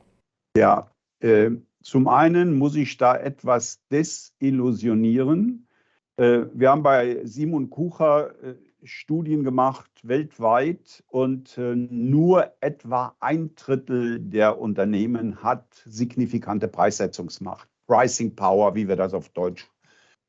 Ja, 0.57 0.91
äh, 1.21 1.51
zum 1.81 2.09
einen 2.09 2.57
muss 2.57 2.75
ich 2.75 2.97
da 2.97 3.15
etwas 3.15 3.79
desillusionieren. 3.89 5.65
Äh, 6.17 6.41
wir 6.53 6.71
haben 6.71 6.83
bei 6.83 7.21
Simon 7.23 7.69
Kucher 7.69 8.31
äh, 8.43 8.55
Studien 8.83 9.43
gemacht 9.43 9.89
weltweit 10.03 11.03
und 11.07 11.57
äh, 11.57 11.75
nur 11.75 12.51
etwa 12.61 13.15
ein 13.19 13.55
Drittel 13.55 14.19
der 14.19 14.59
Unternehmen 14.59 15.41
hat 15.43 15.81
signifikante 15.85 16.67
Preissetzungsmacht. 16.67 17.67
Pricing 17.87 18.35
Power, 18.35 18.75
wie 18.75 18.87
wir 18.87 18.95
das 18.95 19.13
auf 19.13 19.29
Deutsch, 19.29 19.67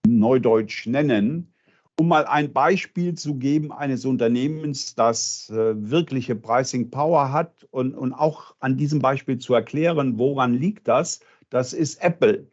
Neudeutsch 0.06 0.86
nennen. 0.86 1.52
Um 2.00 2.08
mal 2.08 2.26
ein 2.26 2.52
Beispiel 2.52 3.14
zu 3.14 3.34
geben 3.34 3.72
eines 3.72 4.04
Unternehmens, 4.04 4.94
das 4.94 5.50
äh, 5.50 5.74
wirkliche 5.76 6.36
Pricing 6.36 6.90
Power 6.90 7.32
hat 7.32 7.66
und, 7.72 7.94
und 7.94 8.12
auch 8.12 8.54
an 8.60 8.76
diesem 8.76 9.00
Beispiel 9.00 9.38
zu 9.38 9.54
erklären, 9.54 10.16
woran 10.16 10.54
liegt 10.54 10.86
das, 10.86 11.20
das 11.50 11.72
ist 11.72 12.00
Apple. 12.02 12.46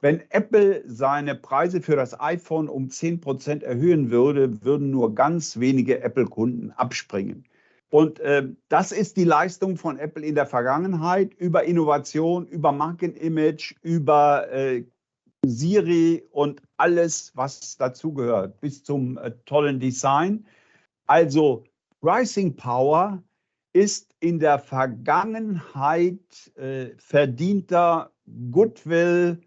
Wenn 0.00 0.22
Apple 0.30 0.82
seine 0.86 1.34
Preise 1.34 1.82
für 1.82 1.94
das 1.94 2.18
iPhone 2.18 2.68
um 2.68 2.88
10 2.88 3.20
Prozent 3.20 3.62
erhöhen 3.62 4.10
würde, 4.10 4.64
würden 4.64 4.90
nur 4.90 5.14
ganz 5.14 5.60
wenige 5.60 6.00
Apple-Kunden 6.00 6.70
abspringen. 6.72 7.44
Und 7.90 8.20
äh, 8.20 8.48
das 8.68 8.92
ist 8.92 9.16
die 9.16 9.24
Leistung 9.24 9.76
von 9.76 9.98
Apple 9.98 10.24
in 10.24 10.36
der 10.36 10.46
Vergangenheit 10.46 11.34
über 11.34 11.64
Innovation, 11.64 12.46
über 12.46 12.72
Markenimage, 12.72 13.74
über 13.82 14.50
äh, 14.50 14.84
Siri 15.44 16.22
und 16.30 16.62
alles, 16.76 17.32
was 17.34 17.76
dazugehört, 17.76 18.60
bis 18.60 18.84
zum 18.84 19.18
äh, 19.18 19.32
tollen 19.44 19.80
Design. 19.80 20.46
Also 21.06 21.64
Pricing 22.00 22.54
Power 22.54 23.22
ist 23.72 24.14
in 24.20 24.38
der 24.38 24.58
Vergangenheit 24.58 26.52
äh, 26.56 26.90
verdienter 26.96 28.12
Goodwill, 28.50 29.40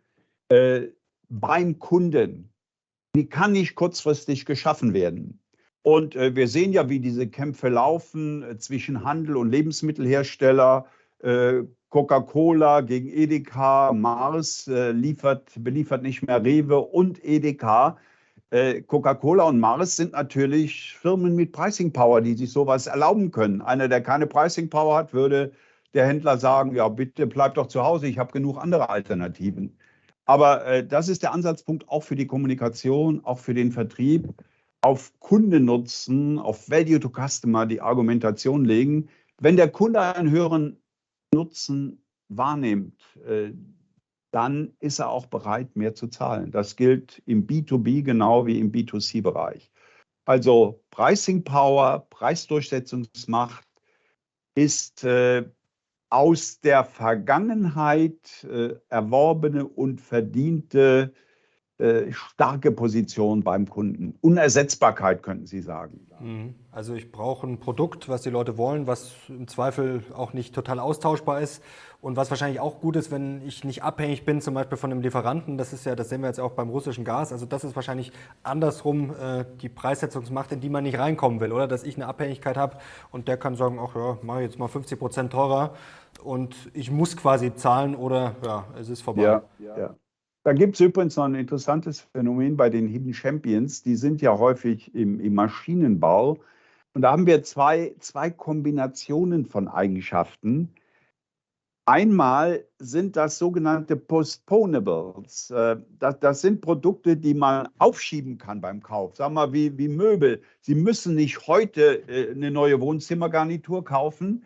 äh, 0.50 0.88
beim 1.30 1.80
Kunden, 1.80 2.54
die 3.16 3.28
kann 3.28 3.52
nicht 3.52 3.76
kurzfristig 3.76 4.46
geschaffen 4.46 4.94
werden. 4.94 5.40
Und 5.84 6.16
äh, 6.16 6.36
wir 6.36 6.48
sehen 6.48 6.72
ja, 6.74 6.90
wie 6.90 7.00
diese 7.00 7.28
Kämpfe 7.28 7.70
laufen 7.70 8.44
äh, 8.44 8.58
zwischen 8.58 9.04
Handel 9.04 9.36
und 9.38 9.52
Lebensmittelhersteller. 9.52 10.86
Äh, 11.20 11.64
Coca-Cola 11.90 12.82
gegen 12.82 13.10
Edeka, 13.10 13.94
Mars 13.94 14.68
äh, 14.68 14.92
liefert, 14.92 15.52
beliefert 15.60 16.02
nicht 16.02 16.24
mehr 16.24 16.44
Rewe 16.44 16.80
und 16.80 17.24
Edeka. 17.24 17.98
Äh, 18.50 18.82
Coca-Cola 18.82 19.44
und 19.44 19.60
Mars 19.60 19.96
sind 19.98 20.14
natürlich 20.14 20.96
Firmen 20.96 21.36
mit 21.36 21.52
Pricing 21.52 21.94
Power, 21.94 22.22
die 22.22 22.34
sich 22.34 22.52
sowas 22.52 22.88
erlauben 22.88 23.30
können. 23.30 23.62
Einer, 23.62 23.88
der 23.88 24.02
keine 24.02 24.26
Pricing 24.26 24.70
Power 24.70 24.98
hat, 24.98 25.14
würde 25.14 25.52
der 25.94 26.08
Händler 26.08 26.38
sagen, 26.38 26.76
ja, 26.76 26.88
bitte 26.88 27.28
bleib 27.28 27.56
doch 27.56 27.68
zu 27.68 27.84
Hause, 27.84 28.08
ich 28.08 28.18
habe 28.18 28.32
genug 28.32 28.58
andere 28.58 28.90
Alternativen. 28.90 29.78
Aber 30.26 30.66
äh, 30.66 30.86
das 30.86 31.10
ist 31.10 31.24
der 31.24 31.34
Ansatzpunkt 31.34 31.90
auch 31.90 32.04
für 32.04 32.16
die 32.16 32.28
Kommunikation, 32.28 33.24
auch 33.26 33.40
für 33.40 33.54
den 33.54 33.72
Vertrieb, 33.72 34.30
auf 34.82 35.18
Kundennutzen, 35.20 36.40
auf 36.40 36.70
Value 36.70 37.00
to 37.00 37.10
Customer 37.10 37.66
die 37.66 37.82
Argumentation 37.82 38.66
legen. 38.66 39.10
Wenn 39.40 39.56
der 39.56 39.70
Kunde 39.70 40.02
einen 40.02 40.30
höheren 40.30 40.82
Nutzen 41.34 42.06
wahrnimmt, 42.30 43.02
äh, 43.26 43.52
dann 44.32 44.74
ist 44.80 45.00
er 45.00 45.10
auch 45.10 45.28
bereit, 45.28 45.76
mehr 45.76 45.94
zu 45.94 46.08
zahlen. 46.08 46.52
Das 46.52 46.76
gilt 46.76 47.22
im 47.26 47.46
B2B 47.46 48.04
genau 48.04 48.46
wie 48.48 48.60
im 48.60 48.72
B2C-Bereich. 48.72 49.72
Also 50.26 50.84
Pricing 50.90 51.44
Power, 51.44 52.08
Preisdurchsetzungsmacht 52.10 53.68
ist 54.56 55.04
äh, 55.04 55.46
aus 56.14 56.60
der 56.62 56.84
Vergangenheit 56.84 58.44
äh, 58.44 58.76
erworbene 58.90 59.66
und 59.66 60.00
verdiente 60.00 61.12
äh, 61.80 62.12
starke 62.12 62.72
Position 62.72 63.44
beim 63.44 63.68
Kunden. 63.68 64.14
Unersetzbarkeit 64.22 65.24
könnten 65.24 65.48
Sie 65.48 65.60
sagen. 65.60 66.08
Mhm. 66.20 66.54
Also 66.72 66.94
ich 66.94 67.12
brauche 67.12 67.48
ein 67.48 67.60
Produkt, 67.60 68.10
was 68.10 68.22
die 68.22 68.30
Leute 68.30 68.60
wollen, 68.60 68.86
was 68.86 69.12
im 69.28 69.48
Zweifel 69.48 70.04
auch 70.14 70.34
nicht 70.34 70.54
total 70.54 70.80
austauschbar 70.80 71.42
ist 71.42 71.64
und 72.00 72.16
was 72.16 72.30
wahrscheinlich 72.30 72.60
auch 72.60 72.80
gut 72.80 72.96
ist, 72.96 73.10
wenn 73.12 73.42
ich 73.46 73.64
nicht 73.64 73.82
abhängig 73.82 74.24
bin, 74.24 74.40
zum 74.40 74.54
Beispiel 74.54 74.78
von 74.78 74.92
einem 74.92 75.02
Lieferanten. 75.02 75.58
Das 75.58 75.74
ist 75.74 75.84
ja, 75.86 75.96
das 75.96 76.10
sehen 76.10 76.22
wir 76.22 76.28
jetzt 76.28 76.40
auch 76.40 76.52
beim 76.52 76.70
russischen 76.70 77.06
Gas. 77.06 77.32
Also 77.32 77.48
das 77.48 77.64
ist 77.64 77.76
wahrscheinlich 77.76 78.12
andersrum 78.44 79.12
äh, 79.20 79.44
die 79.62 79.70
Preissetzungsmacht, 79.70 80.52
in 80.52 80.60
die 80.60 80.70
man 80.70 80.84
nicht 80.84 81.00
reinkommen 81.00 81.40
will, 81.40 81.52
oder? 81.52 81.68
Dass 81.68 81.84
ich 81.84 81.96
eine 81.96 82.06
Abhängigkeit 82.06 82.56
habe 82.56 82.78
und 83.10 83.28
der 83.28 83.38
kann 83.38 83.56
sagen, 83.56 83.80
ach 83.82 83.96
ja, 83.96 84.20
mache 84.22 84.42
jetzt 84.42 84.60
mal 84.60 84.68
50 84.68 85.00
Prozent 85.00 85.32
teurer 85.32 85.74
und 86.22 86.56
ich 86.74 86.92
muss 86.92 87.18
quasi 87.18 87.56
zahlen 87.56 87.96
oder 87.96 88.36
ja, 88.46 88.68
es 88.80 88.90
ist 88.90 89.02
vorbei. 89.02 89.24
Ja, 89.24 89.44
ja. 89.60 89.96
Da 90.44 90.52
gibt 90.52 90.76
es 90.76 90.82
übrigens 90.82 91.16
noch 91.16 91.24
ein 91.24 91.36
interessantes 91.36 92.02
Phänomen 92.02 92.58
bei 92.58 92.70
den 92.70 92.88
Hidden 92.88 93.14
Champions. 93.14 93.82
Die 93.82 93.96
sind 93.96 94.22
ja 94.22 94.38
häufig 94.38 94.94
im, 94.94 95.22
im 95.22 95.36
Maschinenbau. 95.36 96.40
Und 96.94 97.02
da 97.02 97.12
haben 97.12 97.26
wir 97.26 97.44
zwei, 97.44 97.96
zwei 98.00 98.30
Kombinationen 98.30 99.46
von 99.46 99.70
Eigenschaften. 99.70 100.74
Einmal 101.86 102.66
sind 102.80 103.16
das 103.16 103.38
sogenannte 103.38 103.98
Postponables. 103.98 105.50
Äh, 105.50 105.78
das, 106.00 106.20
das, 106.20 106.42
sind 106.42 106.62
Produkte, 106.62 107.18
die 107.18 107.34
man 107.34 107.68
aufschieben 107.78 108.38
kann 108.38 108.62
beim 108.62 108.82
Kauf. 108.82 109.16
Sagen 109.16 109.34
wir 109.34 109.48
mal 109.48 109.54
wie, 109.54 109.78
wie 109.78 109.90
Möbel. 109.90 110.42
Sie 110.62 110.76
müssen 110.76 111.16
nicht 111.16 111.48
heute 111.48 112.08
äh, 112.08 112.32
eine 112.32 112.52
neue 112.52 112.80
Wohnzimmergarnitur 112.80 113.84
kaufen, 113.84 114.44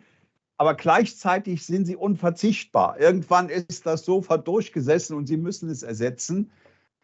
aber 0.58 0.74
gleichzeitig 0.74 1.64
sind 1.64 1.86
sie 1.86 1.96
unverzichtbar. 1.96 2.98
Irgendwann 3.00 3.48
ist 3.48 3.86
das 3.86 4.04
Sofa 4.04 4.36
durchgesessen 4.36 5.16
und 5.16 5.26
Sie 5.26 5.36
müssen 5.36 5.70
es 5.70 5.84
ersetzen. 5.84 6.50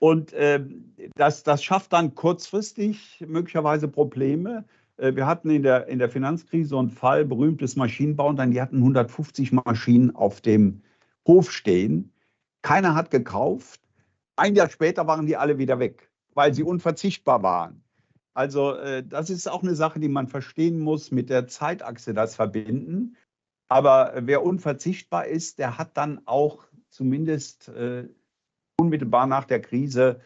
Und 0.01 0.33
äh, 0.33 0.65
das, 1.15 1.45
das 1.45 1.63
schafft 1.63 1.93
dann 1.93 2.17
kurzfristig 2.17 3.25
möglicherweise 3.27 3.87
Probleme. 3.87 4.65
Äh, 4.97 5.15
wir 5.15 5.27
hatten 5.27 5.51
in 5.51 5.63
der, 5.63 5.87
in 5.87 6.01
der 6.01 6.11
Finanzkrise 6.11 6.77
einen 6.77 6.91
Fall, 6.91 7.25
berühmtes 7.25 7.77
Maschinenbauern, 7.77 8.51
die 8.51 8.61
hatten 8.61 8.79
150 8.79 9.53
Maschinen 9.53 10.15
auf 10.15 10.41
dem 10.41 10.83
Hof 11.27 11.53
stehen. 11.53 12.13
Keiner 12.63 12.97
hat 12.97 13.13
gekauft. 13.13 13.81
Ein 14.37 14.57
Jahr 14.57 14.69
später 14.69 15.07
waren 15.07 15.27
die 15.27 15.37
alle 15.37 15.59
wieder 15.59 15.79
weg, 15.79 16.11
weil 16.35 16.53
sie 16.53 16.65
unverzichtbar 16.65 17.45
waren. 17.45 17.85
Also 18.35 18.75
äh, 18.75 19.05
das 19.07 19.31
ist 19.31 19.49
auch 19.49 19.63
eine 19.63 19.77
Sache, 19.77 20.01
die 20.01 20.09
man 20.09 20.27
verstehen 20.27 20.81
muss, 20.81 21.13
mit 21.13 21.31
der 21.31 21.47
Zeitachse 21.47 22.15
das 22.15 22.35
verbinden. 22.35 23.17
Aber 23.69 24.13
wer 24.17 24.45
unverzichtbar 24.45 25.27
ist, 25.27 25.59
der 25.59 25.79
hat 25.79 25.97
dann 25.97 26.21
auch 26.27 26.67
zumindest 26.91 27.69
äh, 27.69 28.09
unmittelbar 28.79 29.27
nach 29.27 29.45
der 29.45 29.61
Krise 29.61 30.21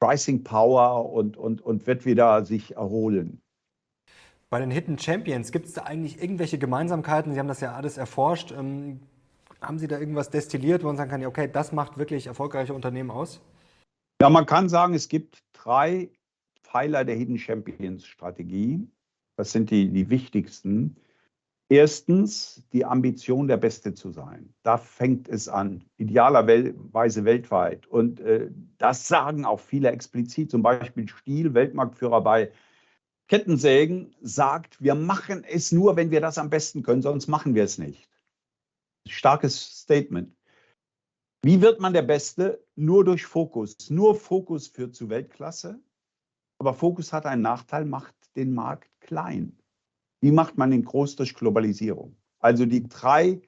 Pricing 0.00 0.44
Power 0.44 1.12
und, 1.12 1.36
und, 1.36 1.60
und 1.60 1.86
wird 1.86 2.06
wieder 2.06 2.44
sich 2.44 2.76
erholen. 2.76 3.42
Bei 4.50 4.60
den 4.60 4.70
Hidden 4.70 4.98
Champions, 4.98 5.52
gibt 5.52 5.66
es 5.66 5.74
da 5.74 5.82
eigentlich 5.82 6.22
irgendwelche 6.22 6.58
Gemeinsamkeiten? 6.58 7.32
Sie 7.32 7.38
haben 7.38 7.48
das 7.48 7.60
ja 7.60 7.74
alles 7.74 7.98
erforscht. 7.98 8.52
Ähm, 8.52 9.00
haben 9.60 9.78
Sie 9.78 9.88
da 9.88 9.98
irgendwas 9.98 10.30
destilliert, 10.30 10.82
wo 10.82 10.86
man 10.86 10.96
sagen 10.96 11.10
kann, 11.10 11.26
okay, 11.26 11.50
das 11.52 11.72
macht 11.72 11.98
wirklich 11.98 12.28
erfolgreiche 12.28 12.72
Unternehmen 12.72 13.10
aus? 13.10 13.42
Ja, 14.22 14.30
man 14.30 14.46
kann 14.46 14.68
sagen, 14.68 14.94
es 14.94 15.08
gibt 15.08 15.42
drei 15.52 16.10
Pfeiler 16.62 17.04
der 17.04 17.16
Hidden 17.16 17.38
Champions 17.38 18.06
Strategie. 18.06 18.88
Das 19.36 19.52
sind 19.52 19.70
die, 19.70 19.90
die 19.90 20.10
wichtigsten. 20.10 20.96
Erstens 21.70 22.62
die 22.72 22.86
Ambition, 22.86 23.46
der 23.46 23.58
Beste 23.58 23.92
zu 23.92 24.10
sein. 24.10 24.54
Da 24.62 24.78
fängt 24.78 25.28
es 25.28 25.48
an, 25.48 25.84
idealerweise 25.98 27.26
weltweit. 27.26 27.86
Und 27.86 28.20
äh, 28.20 28.50
das 28.78 29.06
sagen 29.06 29.44
auch 29.44 29.60
viele 29.60 29.90
explizit. 29.90 30.50
Zum 30.50 30.62
Beispiel 30.62 31.06
Stiel, 31.08 31.52
Weltmarktführer 31.52 32.22
bei 32.22 32.52
Kettensägen, 33.28 34.14
sagt, 34.22 34.82
wir 34.82 34.94
machen 34.94 35.44
es 35.44 35.70
nur, 35.70 35.96
wenn 35.96 36.10
wir 36.10 36.22
das 36.22 36.38
am 36.38 36.48
besten 36.48 36.82
können, 36.82 37.02
sonst 37.02 37.28
machen 37.28 37.54
wir 37.54 37.64
es 37.64 37.76
nicht. 37.76 38.08
Starkes 39.06 39.82
Statement. 39.82 40.34
Wie 41.42 41.60
wird 41.60 41.80
man 41.80 41.92
der 41.92 42.02
Beste? 42.02 42.64
Nur 42.76 43.04
durch 43.04 43.26
Fokus. 43.26 43.90
Nur 43.90 44.14
Fokus 44.14 44.68
führt 44.68 44.94
zu 44.94 45.10
Weltklasse. 45.10 45.78
Aber 46.58 46.72
Fokus 46.72 47.12
hat 47.12 47.26
einen 47.26 47.42
Nachteil, 47.42 47.84
macht 47.84 48.14
den 48.36 48.54
Markt 48.54 48.88
klein. 49.00 49.57
Wie 50.20 50.32
macht 50.32 50.58
man 50.58 50.70
den 50.70 50.84
groß 50.84 51.16
durch 51.16 51.34
Globalisierung? 51.34 52.16
Also 52.40 52.66
die 52.66 52.88
drei 52.88 53.40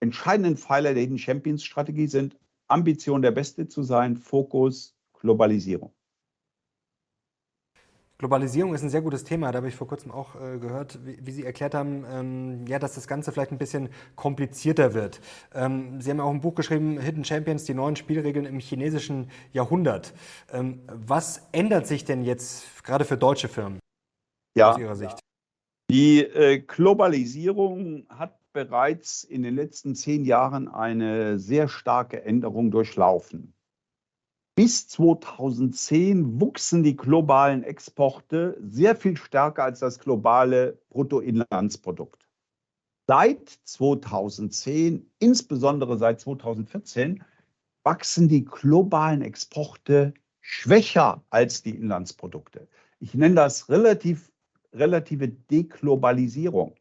entscheidenden 0.00 0.56
Pfeiler 0.56 0.94
der 0.94 1.02
Hidden 1.02 1.18
Champions 1.18 1.64
Strategie 1.64 2.06
sind 2.06 2.36
Ambition 2.68 3.22
der 3.22 3.32
Beste 3.32 3.68
zu 3.68 3.82
sein, 3.82 4.16
Fokus, 4.16 4.94
Globalisierung. 5.14 5.92
Globalisierung 8.20 8.74
ist 8.74 8.82
ein 8.82 8.90
sehr 8.90 9.00
gutes 9.00 9.24
Thema. 9.24 9.50
Da 9.50 9.56
habe 9.56 9.68
ich 9.68 9.74
vor 9.74 9.88
kurzem 9.88 10.10
auch 10.10 10.34
äh, 10.34 10.58
gehört, 10.58 10.98
wie, 11.06 11.18
wie, 11.22 11.32
Sie 11.32 11.44
erklärt 11.44 11.74
haben, 11.74 12.04
ähm, 12.06 12.66
ja, 12.66 12.78
dass 12.78 12.94
das 12.94 13.08
Ganze 13.08 13.32
vielleicht 13.32 13.50
ein 13.50 13.56
bisschen 13.56 13.88
komplizierter 14.14 14.92
wird. 14.92 15.22
Ähm, 15.54 16.02
Sie 16.02 16.10
haben 16.10 16.18
ja 16.18 16.24
auch 16.24 16.30
ein 16.30 16.42
Buch 16.42 16.54
geschrieben, 16.54 17.00
Hidden 17.00 17.24
Champions, 17.24 17.64
die 17.64 17.72
neuen 17.72 17.96
Spielregeln 17.96 18.44
im 18.44 18.60
chinesischen 18.60 19.30
Jahrhundert. 19.54 20.12
Ähm, 20.52 20.82
was 20.86 21.48
ändert 21.52 21.86
sich 21.86 22.04
denn 22.04 22.22
jetzt 22.22 22.84
gerade 22.84 23.06
für 23.06 23.16
deutsche 23.16 23.48
Firmen 23.48 23.80
ja, 24.54 24.72
aus 24.72 24.78
Ihrer 24.78 24.96
Sicht? 24.96 25.18
Die 25.90 26.20
äh, 26.20 26.60
Globalisierung 26.60 28.06
hat 28.08 28.38
bereits 28.52 29.24
in 29.24 29.42
den 29.42 29.56
letzten 29.56 29.96
zehn 29.96 30.24
Jahren 30.24 30.68
eine 30.68 31.40
sehr 31.40 31.66
starke 31.66 32.22
Änderung 32.22 32.70
durchlaufen. 32.70 33.54
Bis 34.54 34.86
2010 34.86 36.40
wuchsen 36.40 36.84
die 36.84 36.94
globalen 36.94 37.64
Exporte 37.64 38.56
sehr 38.60 38.94
viel 38.94 39.16
stärker 39.16 39.64
als 39.64 39.80
das 39.80 39.98
globale 39.98 40.80
Bruttoinlandsprodukt. 40.90 42.24
Seit 43.08 43.48
2010, 43.48 45.10
insbesondere 45.18 45.98
seit 45.98 46.20
2014, 46.20 47.24
wachsen 47.82 48.28
die 48.28 48.44
globalen 48.44 49.22
Exporte 49.22 50.14
schwächer 50.40 51.24
als 51.30 51.64
die 51.64 51.74
Inlandsprodukte. 51.74 52.68
Ich 53.00 53.14
nenne 53.14 53.34
das 53.34 53.68
relativ, 53.70 54.29
relative 54.72 55.28
Deglobalisierung. 55.28 56.74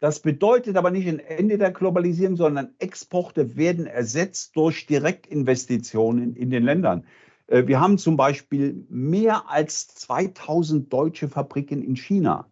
Das 0.00 0.20
bedeutet 0.20 0.76
aber 0.76 0.90
nicht 0.90 1.08
ein 1.08 1.18
Ende 1.18 1.56
der 1.56 1.70
Globalisierung, 1.70 2.36
sondern 2.36 2.74
Exporte 2.78 3.56
werden 3.56 3.86
ersetzt 3.86 4.54
durch 4.56 4.86
Direktinvestitionen 4.86 6.36
in 6.36 6.50
den 6.50 6.64
Ländern. 6.64 7.06
Äh, 7.46 7.66
wir 7.66 7.80
haben 7.80 7.98
zum 7.98 8.16
Beispiel 8.16 8.84
mehr 8.88 9.48
als 9.48 9.88
2000 9.88 10.92
deutsche 10.92 11.28
Fabriken 11.28 11.82
in 11.82 11.96
China. 11.96 12.50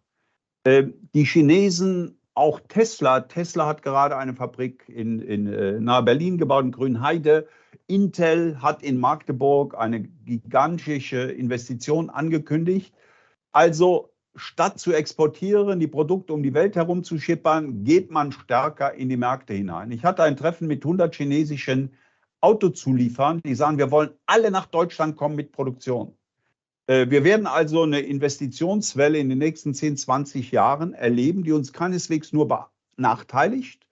Äh, 0.63 0.85
die 1.13 1.25
Chinesen, 1.25 2.19
auch 2.33 2.59
Tesla, 2.61 3.21
Tesla 3.21 3.67
hat 3.67 3.83
gerade 3.83 4.17
eine 4.17 4.33
Fabrik 4.33 4.85
in, 4.87 5.19
in 5.19 5.45
äh, 5.47 5.79
nahe 5.79 6.03
Berlin 6.03 6.37
gebaut, 6.37 6.65
in 6.65 6.71
Grünheide. 6.71 7.47
Intel 7.85 8.61
hat 8.61 8.81
in 8.81 8.99
Magdeburg 8.99 9.77
eine 9.77 10.01
gigantische 10.01 11.19
Investition 11.19 12.09
angekündigt. 12.09 12.95
Also 13.51 14.12
statt 14.35 14.79
zu 14.79 14.93
exportieren, 14.93 15.79
die 15.79 15.87
Produkte 15.87 16.33
um 16.33 16.43
die 16.43 16.53
Welt 16.53 16.75
herumzuschippern, 16.75 17.83
geht 17.83 18.11
man 18.11 18.31
stärker 18.31 18.93
in 18.93 19.09
die 19.09 19.17
Märkte 19.17 19.53
hinein. 19.53 19.91
Ich 19.91 20.03
hatte 20.03 20.23
ein 20.23 20.37
Treffen 20.37 20.67
mit 20.67 20.83
100 20.83 21.13
chinesischen 21.15 21.93
Autozulieferern, 22.41 23.41
die 23.45 23.55
sagen, 23.55 23.77
wir 23.77 23.91
wollen 23.91 24.11
alle 24.25 24.51
nach 24.51 24.65
Deutschland 24.65 25.15
kommen 25.15 25.35
mit 25.35 25.51
Produktion. 25.51 26.13
Äh, 26.87 27.09
wir 27.09 27.23
werden 27.23 27.47
also 27.47 27.83
eine 27.83 28.01
Investitionswelle 28.01 29.17
in 29.17 29.29
den 29.29 29.37
nächsten 29.37 29.73
10, 29.73 29.97
20 29.97 30.51
Jahren 30.51 30.93
erleben, 30.93 31.43
die 31.43 31.53
uns 31.53 31.71
keineswegs 31.71 32.33
nur 32.33 32.67
benachteiligt. 32.95 33.82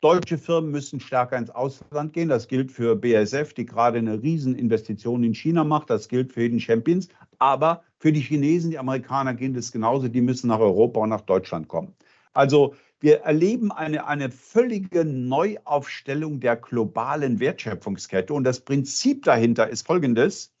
Deutsche 0.00 0.38
Firmen 0.38 0.70
müssen 0.70 0.98
stärker 0.98 1.36
ins 1.36 1.50
Ausland 1.50 2.14
gehen. 2.14 2.30
Das 2.30 2.48
gilt 2.48 2.72
für 2.72 2.96
BASF, 2.96 3.52
die 3.52 3.66
gerade 3.66 3.98
eine 3.98 4.22
Rieseninvestition 4.22 5.22
in 5.22 5.34
China 5.34 5.62
macht. 5.62 5.90
Das 5.90 6.08
gilt 6.08 6.32
für 6.32 6.40
Hidden 6.40 6.58
Champions. 6.60 7.08
Aber 7.38 7.84
für 7.98 8.10
die 8.10 8.20
Chinesen, 8.20 8.70
die 8.70 8.78
Amerikaner 8.78 9.34
gehen 9.34 9.52
das 9.52 9.72
genauso, 9.72 10.08
die 10.08 10.22
müssen 10.22 10.48
nach 10.48 10.58
Europa 10.58 11.00
und 11.00 11.10
nach 11.10 11.20
Deutschland 11.20 11.68
kommen. 11.68 11.94
Also 12.32 12.74
wir 13.00 13.20
erleben 13.20 13.72
eine, 13.72 14.06
eine 14.06 14.30
völlige 14.30 15.04
Neuaufstellung 15.04 16.40
der 16.40 16.56
globalen 16.56 17.38
Wertschöpfungskette. 17.38 18.32
Und 18.32 18.44
das 18.44 18.60
Prinzip 18.60 19.24
dahinter 19.24 19.68
ist 19.68 19.86
folgendes. 19.86 20.54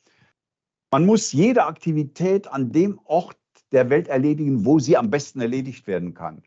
Man 0.90 1.06
muss 1.06 1.32
jede 1.32 1.64
Aktivität 1.64 2.46
an 2.46 2.72
dem 2.72 3.00
Ort 3.04 3.38
der 3.72 3.88
Welt 3.88 4.08
erledigen, 4.08 4.66
wo 4.66 4.78
sie 4.80 4.98
am 4.98 5.10
besten 5.10 5.40
erledigt 5.40 5.86
werden 5.86 6.12
kann. 6.12 6.42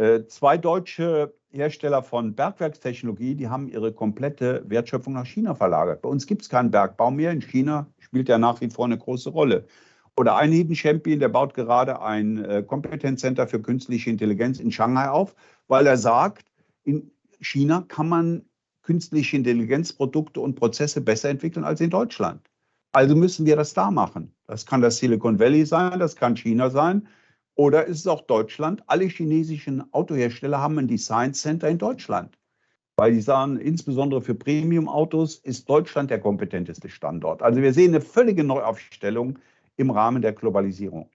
Äh, 0.00 0.26
zwei 0.28 0.56
deutsche 0.56 1.34
Hersteller 1.50 2.02
von 2.02 2.34
Bergwerkstechnologie, 2.34 3.34
die 3.34 3.48
haben 3.48 3.68
ihre 3.68 3.92
komplette 3.92 4.64
Wertschöpfung 4.66 5.12
nach 5.12 5.26
China 5.26 5.54
verlagert. 5.54 6.00
Bei 6.00 6.08
uns 6.08 6.26
gibt 6.26 6.40
es 6.40 6.48
keinen 6.48 6.70
Bergbau 6.70 7.10
mehr. 7.10 7.32
In 7.32 7.42
China 7.42 7.86
spielt 7.98 8.30
ja 8.30 8.38
nach 8.38 8.62
wie 8.62 8.70
vor 8.70 8.86
eine 8.86 8.96
große 8.96 9.28
Rolle. 9.28 9.66
Oder 10.16 10.36
ein 10.36 10.52
Hidden 10.52 10.74
Champion, 10.74 11.20
der 11.20 11.28
baut 11.28 11.52
gerade 11.52 12.00
ein 12.00 12.42
äh, 12.42 12.62
Kompetenzcenter 12.66 13.46
für 13.46 13.60
künstliche 13.60 14.08
Intelligenz 14.08 14.58
in 14.58 14.72
Shanghai 14.72 15.10
auf, 15.10 15.34
weil 15.68 15.86
er 15.86 15.98
sagt, 15.98 16.46
in 16.84 17.10
China 17.38 17.84
kann 17.86 18.08
man 18.08 18.46
künstliche 18.80 19.36
Intelligenzprodukte 19.36 20.40
und 20.40 20.54
Prozesse 20.54 21.02
besser 21.02 21.28
entwickeln 21.28 21.64
als 21.64 21.82
in 21.82 21.90
Deutschland. 21.90 22.40
Also 22.92 23.14
müssen 23.14 23.44
wir 23.44 23.56
das 23.56 23.74
da 23.74 23.90
machen. 23.90 24.34
Das 24.46 24.64
kann 24.64 24.80
das 24.80 24.96
Silicon 24.96 25.38
Valley 25.38 25.66
sein, 25.66 25.98
das 25.98 26.16
kann 26.16 26.36
China 26.36 26.70
sein 26.70 27.06
oder 27.54 27.86
ist 27.86 28.00
es 28.00 28.06
auch 28.06 28.22
Deutschland. 28.22 28.82
Alle 28.86 29.04
chinesischen 29.04 29.84
Autohersteller 29.92 30.60
haben 30.60 30.78
ein 30.78 30.88
Design 30.88 31.34
Center 31.34 31.68
in 31.68 31.78
Deutschland, 31.78 32.38
weil 32.96 33.12
die 33.12 33.20
sagen, 33.20 33.58
insbesondere 33.58 34.20
für 34.20 34.34
Premium-Autos 34.34 35.36
ist 35.36 35.68
Deutschland 35.68 36.10
der 36.10 36.20
kompetenteste 36.20 36.88
Standort. 36.88 37.42
Also 37.42 37.60
wir 37.60 37.72
sehen 37.72 37.94
eine 37.94 38.00
völlige 38.00 38.44
Neuaufstellung 38.44 39.38
im 39.76 39.90
Rahmen 39.90 40.22
der 40.22 40.32
Globalisierung. 40.32 41.10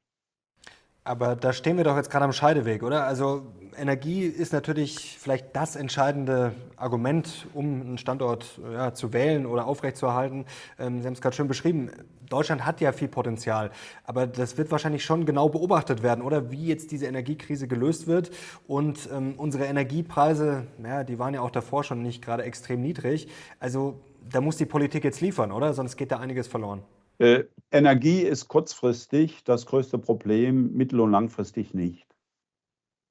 Aber 1.08 1.36
da 1.36 1.54
stehen 1.54 1.78
wir 1.78 1.84
doch 1.84 1.96
jetzt 1.96 2.10
gerade 2.10 2.26
am 2.26 2.34
Scheideweg, 2.34 2.82
oder? 2.82 3.06
Also 3.06 3.44
Energie 3.78 4.24
ist 4.24 4.54
natürlich 4.54 5.18
vielleicht 5.20 5.56
das 5.56 5.76
entscheidende 5.76 6.54
Argument, 6.78 7.46
um 7.54 7.82
einen 7.82 7.98
Standort 8.00 8.60
ja, 8.74 8.91
zu 8.91 9.13
wählen 9.13 9.46
oder 9.46 9.68
aufrechtzuerhalten. 9.68 10.46
Ähm, 10.80 11.02
Sie 11.02 11.06
haben 11.06 11.13
es 11.13 11.22
gerade 11.22 11.36
schön 11.36 11.48
beschrieben. 11.48 11.91
Deutschland 12.28 12.65
hat 12.65 12.82
ja 12.82 12.91
viel 12.91 13.08
Potenzial, 13.08 13.70
aber 14.04 14.26
das 14.26 14.58
wird 14.58 14.72
wahrscheinlich 14.72 15.06
schon 15.06 15.28
genau 15.28 15.48
beobachtet 15.48 16.02
werden, 16.02 16.24
oder? 16.24 16.50
Wie 16.50 16.65
jetzt 16.65 16.91
diese 16.91 17.06
Energiekrise 17.06 17.68
gelöst 17.68 18.08
wird. 18.08 18.32
Und 18.65 19.08
ähm, 19.13 19.36
unsere 19.38 19.65
Energiepreise, 19.65 20.65
ja, 20.84 21.04
die 21.04 21.20
waren 21.20 21.36
ja 21.36 21.41
auch 21.41 21.52
davor 21.52 21.84
schon 21.84 22.02
nicht 22.02 22.24
gerade 22.24 22.41
extrem 22.41 22.82
niedrig. 22.82 23.28
Also 23.60 24.00
da 24.28 24.41
muss 24.41 24.58
die 24.58 24.65
Politik 24.65 25.04
jetzt 25.04 25.22
liefern, 25.22 25.52
oder? 25.52 25.74
Sonst 25.74 25.98
geht 25.98 26.12
da 26.12 26.18
einiges 26.18 26.48
verloren. 26.48 26.82
Äh, 27.17 27.45
Energie 27.71 28.21
ist 28.21 28.47
kurzfristig 28.47 29.43
das 29.43 29.65
größte 29.65 29.97
Problem, 29.97 30.73
mittel- 30.73 30.99
und 30.99 31.12
langfristig 31.12 31.73
nicht. 31.73 32.08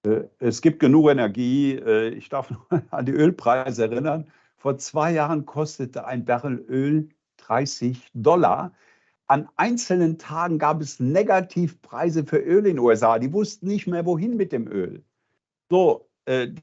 Äh, 0.05 0.25
es 0.39 0.61
gibt 0.61 0.81
genug 0.81 1.11
Energie. 1.11 1.75
Äh, 1.75 2.09
ich 2.11 2.29
darf 2.29 2.51
nur 2.71 2.83
an 2.91 3.07
die 3.07 3.13
Ölpreise 3.13 3.85
erinnern. 3.85 4.31
Vor 4.57 4.79
zwei 4.79 5.13
Jahren 5.13 5.47
kostete 5.47 6.07
ein 6.07 6.25
Barrel 6.25 6.65
Öl 6.69 7.09
30 7.39 8.11
Dollar. 8.15 8.73
An 9.27 9.49
einzelnen 9.57 10.19
Tagen 10.19 10.59
gab 10.59 10.81
es 10.81 11.01
Negativpreise 11.01 12.25
für 12.25 12.39
Öl 12.39 12.67
in 12.67 12.77
den 12.77 12.79
USA. 12.79 13.19
Die 13.19 13.33
wussten 13.33 13.67
nicht 13.67 13.87
mehr, 13.87 14.05
wohin 14.07 14.37
mit 14.37 14.53
dem 14.53 14.67
Öl. 14.67 15.03
So, 15.71 16.09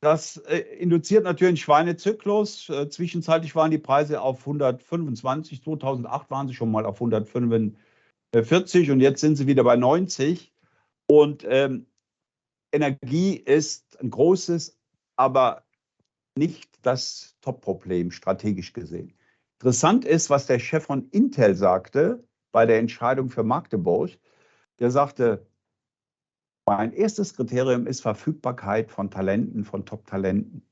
das 0.02 0.38
äh, 0.38 0.58
induziert 0.58 1.24
natürlich 1.24 1.50
einen 1.50 1.58
Schweinezyklus. 1.58 2.70
Äh, 2.70 2.90
zwischenzeitlich 2.90 3.56
waren 3.56 3.72
die 3.72 3.78
Preise 3.78 4.22
auf 4.22 4.40
125, 4.40 5.64
2008 5.64 6.32
waren 6.32 6.48
sie 6.48 6.56
schon 6.56 6.72
mal 6.72 6.86
auf 6.86 6.96
145 6.96 8.92
und 8.92 9.00
jetzt 9.00 9.22
sind 9.22 9.36
sie 9.36 9.48
wieder 9.48 9.64
bei 9.64 9.76
90. 9.76 10.52
Und 11.08 11.46
ähm, 11.48 11.86
Energie 12.72 13.36
ist 13.36 14.00
ein 14.00 14.10
großes, 14.10 14.80
aber 15.16 15.64
nicht 16.36 16.70
das 16.82 17.36
Top-Problem 17.42 18.12
strategisch 18.12 18.74
gesehen. 18.74 19.14
Interessant 19.60 20.06
ist, 20.06 20.30
was 20.30 20.48
der 20.48 20.60
Chef 20.60 20.86
von 20.86 21.10
Intel 21.10 21.56
sagte 21.56 22.24
bei 22.52 22.66
der 22.66 22.80
Entscheidung 22.80 23.30
für 23.30 23.44
Magdeburg. 23.44 24.12
Der 24.80 24.90
sagte, 24.90 25.46
mein 26.78 26.94
erstes 26.94 27.34
Kriterium 27.34 27.86
ist 27.86 28.02
Verfügbarkeit 28.02 28.92
von 28.92 29.12
Talenten, 29.12 29.66
von 29.66 29.86
Top-Talenten. 29.86 30.66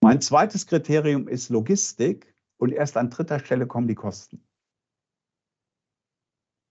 Mein 0.00 0.20
zweites 0.20 0.68
Kriterium 0.68 1.26
ist 1.26 1.48
Logistik 1.48 2.32
und 2.58 2.72
erst 2.72 2.96
an 2.96 3.10
dritter 3.10 3.40
Stelle 3.40 3.66
kommen 3.66 3.88
die 3.88 3.96
Kosten. 3.96 4.40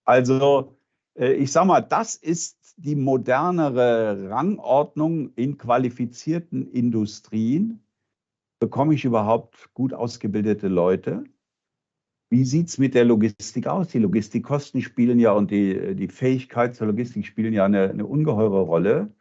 Also 0.06 0.78
äh, 1.18 1.34
ich 1.34 1.52
sage 1.52 1.66
mal, 1.66 1.82
das 1.82 2.14
ist 2.14 2.74
die 2.78 2.96
modernere 2.96 4.30
Rangordnung 4.30 5.34
in 5.34 5.58
qualifizierten 5.58 6.70
Industrien. 6.70 7.84
Bekomme 8.58 8.94
ich 8.94 9.04
überhaupt 9.04 9.74
gut 9.74 9.92
ausgebildete 9.92 10.68
Leute? 10.68 11.24
Wie 12.30 12.44
sieht 12.44 12.68
es 12.68 12.78
mit 12.78 12.94
der 12.94 13.04
Logistik 13.06 13.66
aus? 13.66 13.88
Die 13.88 13.98
Logistikkosten 13.98 14.82
spielen 14.82 15.18
ja 15.18 15.32
und 15.32 15.50
die, 15.50 15.94
die 15.94 16.08
Fähigkeit 16.08 16.74
zur 16.74 16.88
Logistik 16.88 17.24
spielen 17.26 17.54
ja 17.54 17.64
eine, 17.64 17.88
eine 17.88 18.04
ungeheure 18.06 18.60
Rolle. 18.60 19.14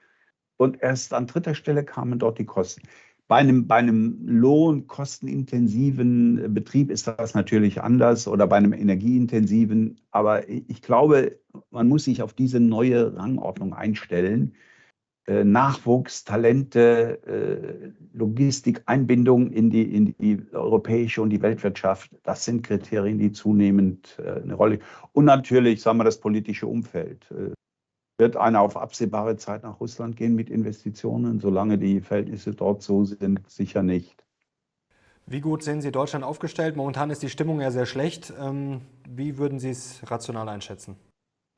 Und 0.57 0.81
erst 0.81 1.13
an 1.13 1.27
dritter 1.27 1.55
Stelle 1.55 1.85
kamen 1.85 2.19
dort 2.19 2.39
die 2.39 2.45
Kosten. 2.45 2.81
Bei 3.27 3.37
einem, 3.37 3.67
bei 3.67 3.75
einem 3.75 4.19
lohnkostenintensiven 4.25 6.53
Betrieb 6.53 6.91
ist 6.91 7.07
das 7.07 7.33
natürlich 7.33 7.81
anders 7.81 8.27
oder 8.27 8.47
bei 8.47 8.57
einem 8.57 8.73
energieintensiven. 8.73 10.01
Aber 10.11 10.49
ich 10.49 10.81
glaube, 10.81 11.39
man 11.71 11.87
muss 11.87 12.03
sich 12.05 12.21
auf 12.21 12.33
diese 12.33 12.59
neue 12.59 13.15
Rangordnung 13.15 13.73
einstellen. 13.73 14.53
Äh, 15.27 15.43
Nachwuchs, 15.43 16.23
Talente, 16.23 17.19
äh, 17.27 17.91
Logistik, 18.17 18.81
Einbindung 18.85 19.51
in 19.51 19.69
die, 19.69 19.83
in 19.83 20.15
die 20.17 20.41
europäische 20.53 21.21
und 21.21 21.31
die 21.31 21.41
Weltwirtschaft, 21.41 22.11
das 22.23 22.45
sind 22.45 22.63
Kriterien, 22.63 23.19
die 23.19 23.33
zunehmend 23.33 24.17
äh, 24.19 24.41
eine 24.41 24.53
Rolle. 24.53 24.79
Und 25.11 25.25
natürlich, 25.25 25.81
sagen 25.81 25.97
wir, 25.97 26.05
das 26.05 26.19
politische 26.19 26.67
Umfeld. 26.67 27.27
Wird 28.19 28.35
einer 28.35 28.61
auf 28.61 28.77
absehbare 28.77 29.35
Zeit 29.35 29.63
nach 29.63 29.79
Russland 29.79 30.15
gehen 30.15 30.33
mit 30.33 30.49
Investitionen, 30.49 31.39
solange 31.39 31.77
die 31.77 32.01
Verhältnisse 32.01 32.53
dort 32.53 32.81
so 32.81 33.03
sind? 33.05 33.47
Sicher 33.47 33.83
nicht. 33.83 34.23
Wie 35.27 35.41
gut 35.41 35.61
sehen 35.61 35.81
Sie 35.81 35.91
Deutschland 35.91 36.23
aufgestellt? 36.23 36.77
Momentan 36.77 37.09
ist 37.09 37.21
die 37.21 37.29
Stimmung 37.29 37.59
ja 37.59 37.69
sehr 37.69 37.85
schlecht. 37.85 38.33
Ähm, 38.39 38.81
wie 39.07 39.37
würden 39.37 39.59
Sie 39.59 39.69
es 39.69 39.99
rational 40.09 40.47
einschätzen? 40.47 40.95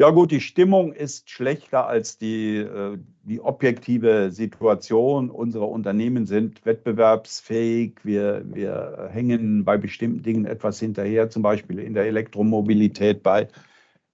Ja 0.01 0.11
gut, 0.11 0.31
die 0.31 0.39
Stimmung 0.39 0.93
ist 0.93 1.29
schlechter 1.29 1.85
als 1.87 2.17
die, 2.17 2.55
äh, 2.55 2.97
die 3.23 3.41
objektive 3.41 4.31
Situation. 4.31 5.29
Unsere 5.29 5.65
Unternehmen 5.65 6.25
sind 6.25 6.65
wettbewerbsfähig. 6.65 7.99
Wir, 8.03 8.45
wir 8.45 9.09
hängen 9.11 9.65
bei 9.65 9.77
bestimmten 9.77 10.23
Dingen 10.23 10.45
etwas 10.45 10.79
hinterher, 10.79 11.29
zum 11.29 11.41
Beispiel 11.41 11.79
in 11.79 11.93
der 11.93 12.05
Elektromobilität, 12.05 13.23
bei, 13.23 13.49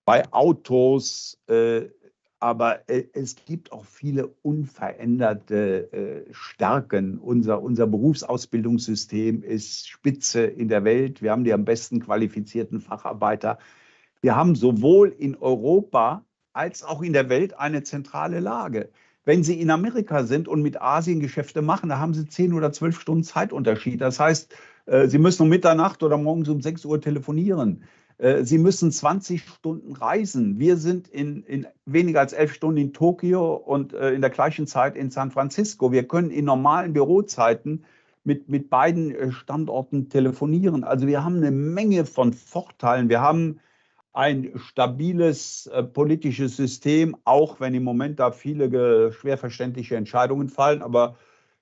bei 0.05 0.23
Autos. 0.33 1.39
Äh, 1.47 1.81
aber 2.39 2.89
äh, 2.89 3.03
es 3.13 3.35
gibt 3.45 3.71
auch 3.71 3.85
viele 3.85 4.33
unveränderte 4.41 6.25
Stärken. 6.31 7.19
Unser, 7.19 7.61
unser 7.61 7.85
Berufsausbildungssystem 7.85 9.43
ist 9.43 9.87
spitze 9.87 10.45
in 10.45 10.67
der 10.67 10.83
Welt. 10.83 11.21
Wir 11.21 11.31
haben 11.31 11.43
die 11.43 11.53
am 11.53 11.63
besten 11.63 11.99
qualifizierten 11.99 12.81
Facharbeiter. 12.81 13.59
Wir 14.25 14.35
haben 14.35 14.55
sowohl 14.55 15.09
in 15.09 15.35
Europa 15.35 16.25
als 16.51 16.81
auch 16.81 17.03
in 17.03 17.13
der 17.13 17.29
Welt 17.29 17.59
eine 17.59 17.83
zentrale 17.83 18.39
Lage. 18.39 18.89
Wenn 19.23 19.43
Sie 19.43 19.61
in 19.61 19.69
Amerika 19.69 20.23
sind 20.23 20.47
und 20.47 20.63
mit 20.63 20.81
Asien 20.81 21.19
Geschäfte 21.19 21.61
machen, 21.61 21.89
da 21.89 21.99
haben 21.99 22.15
Sie 22.15 22.27
zehn 22.27 22.53
oder 22.53 22.71
zwölf 22.71 22.99
Stunden 22.99 23.23
Zeitunterschied. 23.23 24.01
Das 24.01 24.19
heißt, 24.19 24.51
äh, 24.87 25.07
Sie 25.09 25.19
müssen 25.19 25.43
um 25.43 25.49
Mitternacht 25.49 26.01
oder 26.01 26.17
morgens 26.17 26.49
um 26.49 26.59
sechs 26.59 26.83
Uhr 26.85 26.99
telefonieren. 26.99 27.83
Äh, 28.17 28.43
Sie 28.43 28.57
müssen 28.57 28.91
20 28.91 29.43
Stunden 29.43 29.93
reisen. 29.93 30.57
Wir 30.57 30.77
sind 30.77 31.07
in, 31.07 31.43
in, 31.43 31.67
weniger 31.85 32.21
als 32.21 32.33
elf 32.33 32.51
Stunden 32.51 32.77
in 32.77 32.93
Tokio 32.93 33.53
und 33.53 33.93
äh, 33.93 34.09
in 34.09 34.21
der 34.21 34.31
gleichen 34.31 34.65
Zeit 34.65 34.95
in 34.95 35.11
San 35.11 35.29
Francisco. 35.29 35.91
Wir 35.91 36.07
können 36.07 36.31
in 36.31 36.45
normalen 36.45 36.93
Bürozeiten 36.93 37.85
mit, 38.23 38.49
mit 38.49 38.71
beiden 38.71 39.31
Standorten 39.31 40.09
telefonieren. 40.09 40.83
Also 40.83 41.05
wir 41.05 41.23
haben 41.23 41.35
eine 41.35 41.51
Menge 41.51 42.05
von 42.05 42.33
Vorteilen. 42.33 43.07
Wir 43.07 43.21
haben 43.21 43.59
ein 44.15 44.53
stabiles 44.55 45.67
äh, 45.67 45.83
politisches 45.83 46.55
System, 46.55 47.17
auch 47.25 47.59
wenn 47.59 47.73
im 47.73 47.83
Moment 47.83 48.19
da 48.19 48.31
viele 48.31 49.11
schwer 49.11 49.37
verständliche 49.37 49.97
Entscheidungen 49.97 50.49
fallen. 50.49 50.81
Aber 50.81 51.17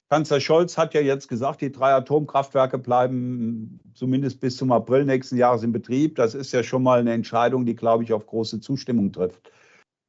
Kanzler 0.09 0.39
Scholz 0.39 0.77
hat 0.77 0.93
ja 0.93 1.01
jetzt 1.01 1.27
gesagt, 1.27 1.61
die 1.61 1.71
drei 1.71 1.93
Atomkraftwerke 1.93 2.77
bleiben 2.77 3.79
zumindest 3.95 4.39
bis 4.39 4.57
zum 4.57 4.71
April 4.71 5.05
nächsten 5.05 5.37
Jahres 5.37 5.63
in 5.63 5.71
Betrieb. 5.71 6.15
Das 6.15 6.35
ist 6.35 6.51
ja 6.51 6.61
schon 6.61 6.83
mal 6.83 6.99
eine 6.99 7.13
Entscheidung, 7.13 7.65
die, 7.65 7.75
glaube 7.75 8.03
ich, 8.03 8.13
auf 8.13 8.27
große 8.27 8.59
Zustimmung 8.59 9.11
trifft. 9.11 9.51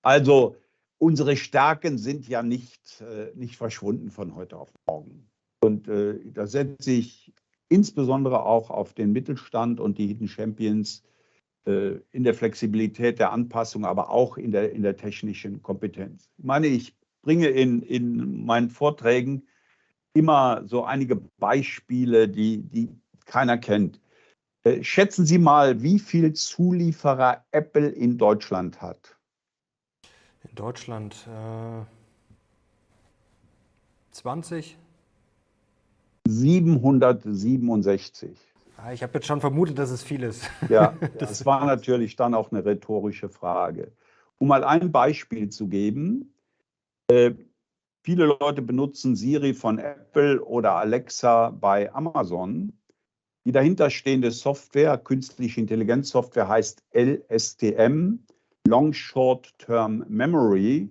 Also 0.02 0.56
unsere 0.98 1.36
Stärken 1.36 1.96
sind 1.96 2.28
ja 2.28 2.42
nicht, 2.42 3.00
äh, 3.00 3.34
nicht 3.34 3.56
verschwunden 3.56 4.10
von 4.10 4.34
heute 4.34 4.58
auf 4.58 4.70
morgen. 4.86 5.30
Und 5.62 5.88
äh, 5.88 6.18
da 6.30 6.46
setze 6.46 6.90
ich 6.90 7.32
insbesondere 7.70 8.44
auch 8.44 8.68
auf 8.68 8.92
den 8.92 9.12
Mittelstand 9.12 9.80
und 9.80 9.96
die 9.96 10.08
Hidden 10.08 10.28
Champions 10.28 11.02
in 11.66 12.24
der 12.24 12.34
Flexibilität 12.34 13.18
der 13.18 13.32
Anpassung, 13.32 13.86
aber 13.86 14.10
auch 14.10 14.36
in 14.36 14.52
der, 14.52 14.72
in 14.72 14.82
der 14.82 14.96
technischen 14.96 15.62
Kompetenz. 15.62 16.28
Ich 16.36 16.44
meine, 16.44 16.66
ich 16.66 16.94
bringe 17.22 17.48
in, 17.48 17.80
in 17.82 18.44
meinen 18.44 18.68
Vorträgen 18.68 19.46
immer 20.12 20.62
so 20.66 20.84
einige 20.84 21.16
Beispiele, 21.38 22.28
die, 22.28 22.62
die 22.62 22.90
keiner 23.24 23.56
kennt. 23.58 24.00
Äh, 24.64 24.84
schätzen 24.84 25.26
Sie 25.26 25.38
mal, 25.38 25.82
wie 25.82 25.98
viel 25.98 26.32
Zulieferer 26.34 27.44
Apple 27.50 27.88
in 27.88 28.18
Deutschland 28.18 28.80
hat. 28.80 29.16
In 30.48 30.54
Deutschland 30.54 31.26
äh, 31.26 31.84
20? 34.12 34.78
767. 36.28 38.53
Ah, 38.84 38.92
ich 38.92 39.02
habe 39.02 39.14
jetzt 39.14 39.26
schon 39.26 39.40
vermutet, 39.40 39.78
dass 39.78 39.90
es 39.90 40.02
viel 40.02 40.22
ist. 40.22 40.50
Ja, 40.68 40.94
das 41.18 41.46
war 41.46 41.64
natürlich 41.64 42.16
dann 42.16 42.34
auch 42.34 42.52
eine 42.52 42.64
rhetorische 42.64 43.30
Frage. 43.30 43.92
Um 44.36 44.48
mal 44.48 44.62
ein 44.62 44.92
Beispiel 44.92 45.48
zu 45.48 45.68
geben, 45.68 46.34
äh, 47.10 47.32
Viele 48.06 48.26
Leute 48.38 48.60
benutzen 48.60 49.16
Siri 49.16 49.54
von 49.54 49.78
Apple 49.78 50.44
oder 50.44 50.74
Alexa 50.74 51.48
bei 51.48 51.90
Amazon. 51.94 52.74
Die 53.46 53.52
dahinterstehende 53.52 54.30
Software, 54.30 54.98
künstliche 54.98 55.62
Intelligenzsoftware, 55.62 56.46
heißt 56.46 56.82
LSTM, 56.92 58.18
Long 58.68 58.92
Short 58.92 59.58
Term 59.58 60.04
Memory, 60.06 60.90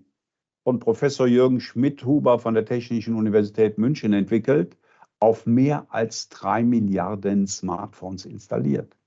von 0.63 0.79
Professor 0.79 1.27
Jürgen 1.27 1.59
Schmidhuber 1.59 2.39
von 2.39 2.55
der 2.55 2.65
Technischen 2.65 3.13
Universität 3.13 3.77
München 3.77 4.13
entwickelt, 4.13 4.75
auf 5.23 5.45
mehr 5.45 5.87
als 5.87 6.27
drei 6.27 6.63
Milliarden 6.63 7.47
Smartphones 7.47 8.25
installiert. 8.25 8.97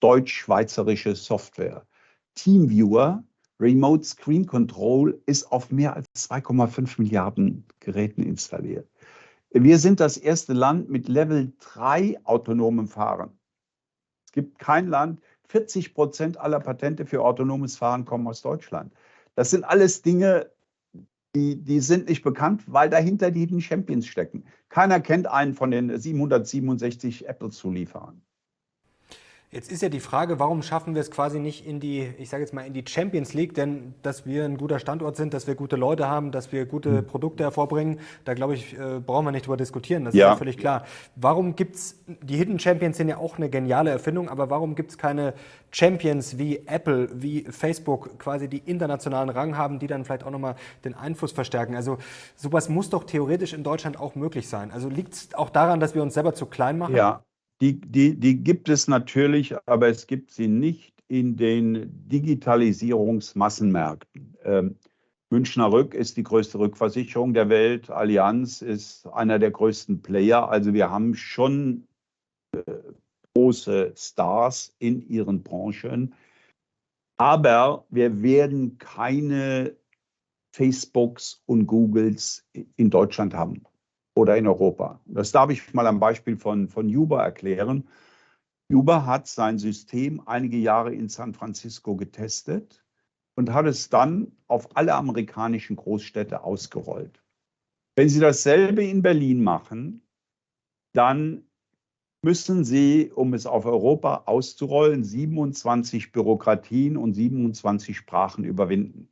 Deutsch-schweizerische 0.00 1.14
Software. 1.14 1.86
Teamviewer 2.34 3.22
Remote 3.60 4.02
Screen 4.02 4.46
Control 4.46 5.22
ist 5.26 5.52
auf 5.52 5.70
mehr 5.70 5.94
als 5.94 6.08
2,5 6.16 7.00
Milliarden 7.00 7.64
Geräten 7.78 8.24
installiert. 8.24 8.90
Wir 9.52 9.78
sind 9.78 10.00
das 10.00 10.16
erste 10.16 10.54
Land 10.54 10.90
mit 10.90 11.06
Level 11.06 11.52
3 11.60 12.18
autonomem 12.24 12.88
Fahren. 12.88 13.38
Es 14.26 14.32
gibt 14.32 14.58
kein 14.58 14.88
Land, 14.88 15.20
40 15.50 15.94
Prozent 15.94 16.36
aller 16.36 16.58
Patente 16.58 17.06
für 17.06 17.22
autonomes 17.22 17.76
Fahren 17.76 18.06
kommen 18.06 18.26
aus 18.26 18.42
Deutschland. 18.42 18.92
Das 19.36 19.50
sind 19.50 19.62
alles 19.62 20.02
Dinge, 20.02 20.50
die, 21.36 21.62
die 21.62 21.80
sind 21.80 22.08
nicht 22.08 22.22
bekannt, 22.22 22.64
weil 22.66 22.88
dahinter 22.88 23.30
die 23.30 23.40
Hidden 23.40 23.60
Champions 23.60 24.06
stecken. 24.06 24.44
Keiner 24.70 25.00
kennt 25.00 25.26
einen 25.26 25.52
von 25.52 25.70
den 25.70 25.96
767 25.98 27.28
Apple-Zulieferern. 27.28 28.22
Jetzt 29.52 29.70
ist 29.70 29.80
ja 29.80 29.88
die 29.88 30.00
Frage, 30.00 30.40
warum 30.40 30.62
schaffen 30.62 30.94
wir 30.94 31.00
es 31.00 31.10
quasi 31.10 31.38
nicht 31.38 31.64
in 31.64 31.78
die, 31.78 32.12
ich 32.18 32.28
sage 32.28 32.42
jetzt 32.42 32.52
mal, 32.52 32.66
in 32.66 32.72
die 32.72 32.84
Champions 32.86 33.32
League, 33.32 33.54
denn 33.54 33.94
dass 34.02 34.26
wir 34.26 34.44
ein 34.44 34.58
guter 34.58 34.80
Standort 34.80 35.16
sind, 35.16 35.32
dass 35.32 35.46
wir 35.46 35.54
gute 35.54 35.76
Leute 35.76 36.08
haben, 36.08 36.32
dass 36.32 36.50
wir 36.50 36.66
gute 36.66 36.90
mhm. 36.90 37.06
Produkte 37.06 37.44
hervorbringen, 37.44 38.00
da 38.24 38.34
glaube 38.34 38.54
ich, 38.54 38.76
äh, 38.76 38.98
brauchen 38.98 39.24
wir 39.24 39.30
nicht 39.30 39.46
drüber 39.46 39.56
diskutieren, 39.56 40.04
das 40.04 40.14
ja. 40.14 40.26
ist 40.26 40.32
ja 40.32 40.36
völlig 40.36 40.58
klar. 40.58 40.84
Warum 41.14 41.54
gibt 41.54 41.76
es, 41.76 41.96
die 42.06 42.36
Hidden 42.36 42.58
Champions 42.58 42.96
sind 42.96 43.08
ja 43.08 43.18
auch 43.18 43.36
eine 43.36 43.48
geniale 43.48 43.90
Erfindung, 43.90 44.28
aber 44.28 44.50
warum 44.50 44.74
gibt 44.74 44.90
es 44.90 44.98
keine 44.98 45.32
Champions 45.70 46.38
wie 46.38 46.66
Apple, 46.66 47.08
wie 47.14 47.44
Facebook, 47.44 48.18
quasi 48.18 48.48
die 48.48 48.58
internationalen 48.58 49.28
Rang 49.28 49.56
haben, 49.56 49.78
die 49.78 49.86
dann 49.86 50.04
vielleicht 50.04 50.24
auch 50.24 50.30
nochmal 50.32 50.56
den 50.84 50.94
Einfluss 50.94 51.30
verstärken? 51.30 51.76
Also 51.76 51.98
sowas 52.34 52.68
muss 52.68 52.90
doch 52.90 53.04
theoretisch 53.04 53.52
in 53.52 53.62
Deutschland 53.62 54.00
auch 54.00 54.16
möglich 54.16 54.48
sein. 54.48 54.72
Also 54.72 54.88
liegt 54.88 55.14
es 55.14 55.34
auch 55.34 55.50
daran, 55.50 55.78
dass 55.78 55.94
wir 55.94 56.02
uns 56.02 56.14
selber 56.14 56.34
zu 56.34 56.46
klein 56.46 56.78
machen? 56.78 56.96
Ja, 56.96 57.22
die, 57.60 57.80
die, 57.80 58.18
die 58.18 58.42
gibt 58.42 58.68
es 58.68 58.88
natürlich, 58.88 59.54
aber 59.66 59.88
es 59.88 60.06
gibt 60.06 60.30
sie 60.30 60.48
nicht 60.48 60.94
in 61.08 61.36
den 61.36 62.08
Digitalisierungsmassenmärkten. 62.08 64.36
Ähm, 64.44 64.76
Münchner 65.30 65.72
Rück 65.72 65.94
ist 65.94 66.16
die 66.16 66.22
größte 66.22 66.58
Rückversicherung 66.58 67.34
der 67.34 67.48
Welt. 67.48 67.90
Allianz 67.90 68.62
ist 68.62 69.06
einer 69.08 69.38
der 69.38 69.50
größten 69.50 70.02
Player. 70.02 70.48
Also 70.48 70.72
wir 70.72 70.90
haben 70.90 71.14
schon 71.14 71.86
äh, 72.52 72.62
große 73.34 73.92
Stars 73.96 74.74
in 74.78 75.08
ihren 75.08 75.42
Branchen. 75.42 76.14
Aber 77.18 77.86
wir 77.90 78.22
werden 78.22 78.78
keine 78.78 79.74
Facebooks 80.54 81.42
und 81.46 81.66
Googles 81.66 82.46
in 82.76 82.90
Deutschland 82.90 83.34
haben 83.34 83.62
oder 84.16 84.36
in 84.36 84.46
Europa. 84.46 84.98
Das 85.04 85.30
darf 85.30 85.50
ich 85.50 85.74
mal 85.74 85.86
am 85.86 86.00
Beispiel 86.00 86.36
von, 86.36 86.68
von 86.68 86.94
Uber 86.94 87.22
erklären. 87.22 87.86
Uber 88.72 89.06
hat 89.06 89.28
sein 89.28 89.58
System 89.58 90.22
einige 90.26 90.56
Jahre 90.56 90.92
in 90.92 91.08
San 91.08 91.34
Francisco 91.34 91.96
getestet 91.96 92.82
und 93.36 93.52
hat 93.52 93.66
es 93.66 93.90
dann 93.90 94.32
auf 94.48 94.74
alle 94.76 94.94
amerikanischen 94.94 95.76
Großstädte 95.76 96.42
ausgerollt. 96.42 97.22
Wenn 97.94 98.08
Sie 98.08 98.18
dasselbe 98.18 98.82
in 98.84 99.02
Berlin 99.02 99.44
machen, 99.44 100.02
dann 100.94 101.44
müssen 102.22 102.64
Sie, 102.64 103.12
um 103.14 103.34
es 103.34 103.44
auf 103.44 103.66
Europa 103.66 104.22
auszurollen, 104.24 105.04
27 105.04 106.10
Bürokratien 106.10 106.96
und 106.96 107.12
27 107.12 107.96
Sprachen 107.96 108.44
überwinden. 108.44 109.10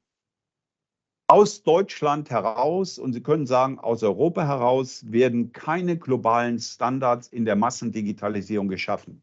Aus 1.26 1.62
Deutschland 1.62 2.30
heraus 2.30 2.98
und 2.98 3.12
Sie 3.12 3.22
können 3.22 3.46
sagen, 3.46 3.78
aus 3.78 4.02
Europa 4.02 4.46
heraus 4.46 5.10
werden 5.10 5.52
keine 5.52 5.96
globalen 5.96 6.58
Standards 6.58 7.28
in 7.28 7.44
der 7.44 7.56
Massendigitalisierung 7.56 8.68
geschaffen. 8.68 9.22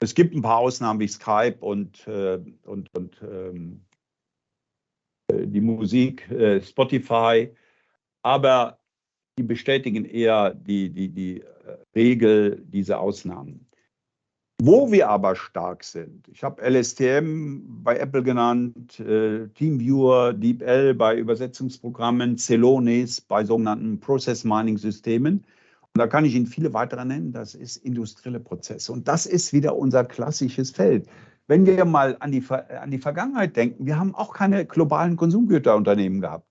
Es 0.00 0.14
gibt 0.14 0.34
ein 0.34 0.42
paar 0.42 0.58
Ausnahmen 0.58 1.00
wie 1.00 1.08
Skype 1.08 1.56
und, 1.60 2.06
äh, 2.06 2.38
und, 2.64 2.88
und 2.94 3.22
ähm, 3.22 3.84
äh, 5.28 5.46
die 5.46 5.60
Musik, 5.60 6.30
äh, 6.30 6.60
Spotify, 6.60 7.54
aber 8.22 8.78
die 9.38 9.44
bestätigen 9.44 10.04
eher 10.04 10.54
die, 10.54 10.90
die, 10.90 11.08
die 11.08 11.40
äh, 11.40 11.76
Regel, 11.94 12.62
diese 12.66 12.98
Ausnahmen. 12.98 13.66
Wo 14.62 14.90
wir 14.90 15.10
aber 15.10 15.36
stark 15.36 15.84
sind, 15.84 16.26
ich 16.28 16.42
habe 16.42 16.62
LSTM 16.62 17.82
bei 17.84 17.98
Apple 17.98 18.22
genannt, 18.22 18.98
äh, 19.00 19.48
TeamViewer, 19.48 20.32
DeepL 20.32 20.94
bei 20.94 21.14
Übersetzungsprogrammen, 21.14 22.38
Celonis 22.38 23.20
bei 23.20 23.44
sogenannten 23.44 24.00
Process 24.00 24.44
Mining 24.44 24.78
Systemen. 24.78 25.44
Und 25.94 25.98
da 25.98 26.06
kann 26.06 26.24
ich 26.24 26.34
Ihnen 26.34 26.46
viele 26.46 26.72
weitere 26.72 27.04
nennen. 27.04 27.32
Das 27.32 27.54
ist 27.54 27.76
industrielle 27.76 28.40
Prozesse. 28.40 28.92
Und 28.92 29.08
das 29.08 29.26
ist 29.26 29.52
wieder 29.52 29.76
unser 29.76 30.04
klassisches 30.04 30.70
Feld. 30.70 31.06
Wenn 31.48 31.66
wir 31.66 31.84
mal 31.84 32.16
an 32.20 32.32
die, 32.32 32.42
an 32.50 32.90
die 32.90 32.98
Vergangenheit 32.98 33.56
denken, 33.56 33.84
wir 33.84 33.98
haben 33.98 34.14
auch 34.14 34.32
keine 34.32 34.64
globalen 34.64 35.16
Konsumgüterunternehmen 35.16 36.22
gehabt. 36.22 36.46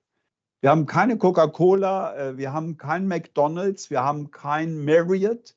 Wir 0.61 0.69
haben 0.69 0.85
keine 0.85 1.17
Coca-Cola, 1.17 2.15
äh, 2.15 2.37
wir 2.37 2.53
haben 2.53 2.77
kein 2.77 3.07
McDonald's, 3.07 3.89
wir 3.89 4.03
haben 4.03 4.29
kein 4.29 4.85
Marriott. 4.85 5.55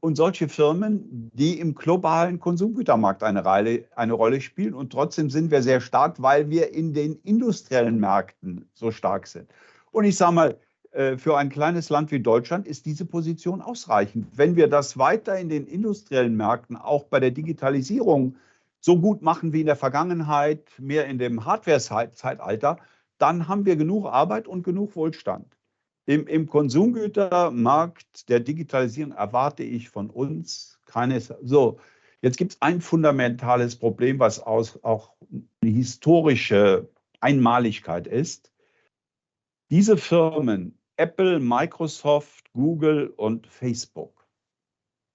Und 0.00 0.16
solche 0.16 0.48
Firmen, 0.48 1.30
die 1.34 1.60
im 1.60 1.74
globalen 1.74 2.40
Konsumgütermarkt 2.40 3.22
eine, 3.22 3.44
Rolle, 3.44 3.84
eine 3.94 4.14
Rolle 4.14 4.40
spielen. 4.40 4.72
Und 4.72 4.90
trotzdem 4.92 5.28
sind 5.28 5.50
wir 5.50 5.62
sehr 5.62 5.80
stark, 5.80 6.22
weil 6.22 6.48
wir 6.48 6.72
in 6.72 6.94
den 6.94 7.16
industriellen 7.22 8.00
Märkten 8.00 8.66
so 8.72 8.90
stark 8.90 9.26
sind. 9.26 9.52
Und 9.92 10.04
ich 10.04 10.16
sage 10.16 10.32
mal, 10.32 10.58
äh, 10.92 11.16
für 11.16 11.36
ein 11.36 11.50
kleines 11.50 11.88
Land 11.90 12.10
wie 12.10 12.20
Deutschland 12.20 12.66
ist 12.66 12.86
diese 12.86 13.04
Position 13.04 13.60
ausreichend. 13.60 14.26
Wenn 14.34 14.56
wir 14.56 14.68
das 14.68 14.98
weiter 14.98 15.38
in 15.38 15.48
den 15.48 15.66
industriellen 15.66 16.36
Märkten, 16.36 16.76
auch 16.76 17.04
bei 17.04 17.20
der 17.20 17.30
Digitalisierung, 17.30 18.36
so 18.80 18.98
gut 18.98 19.22
machen 19.22 19.52
wie 19.52 19.60
in 19.60 19.66
der 19.66 19.76
Vergangenheit, 19.76 20.64
mehr 20.78 21.06
in 21.06 21.18
dem 21.18 21.44
Hardware-Zeitalter, 21.44 22.78
dann 23.18 23.46
haben 23.46 23.66
wir 23.66 23.76
genug 23.76 24.06
Arbeit 24.06 24.48
und 24.48 24.62
genug 24.62 24.96
Wohlstand. 24.96 25.46
Im, 26.10 26.26
Im, 26.26 26.48
Konsumgütermarkt 26.48 28.28
der 28.28 28.40
Digitalisierung 28.40 29.12
erwarte 29.12 29.62
ich 29.62 29.90
von 29.90 30.10
uns 30.10 30.80
keines. 30.84 31.32
So, 31.40 31.78
jetzt 32.20 32.36
gibt 32.36 32.50
es 32.50 32.60
ein 32.60 32.80
fundamentales 32.80 33.76
Problem, 33.76 34.18
was 34.18 34.40
aus, 34.40 34.82
auch 34.82 35.14
eine 35.62 35.70
historische 35.70 36.88
Einmaligkeit 37.20 38.08
ist. 38.08 38.50
Diese 39.70 39.96
Firmen, 39.96 40.76
Apple, 40.96 41.38
Microsoft, 41.38 42.52
Google 42.54 43.14
und 43.16 43.46
Facebook, 43.46 44.26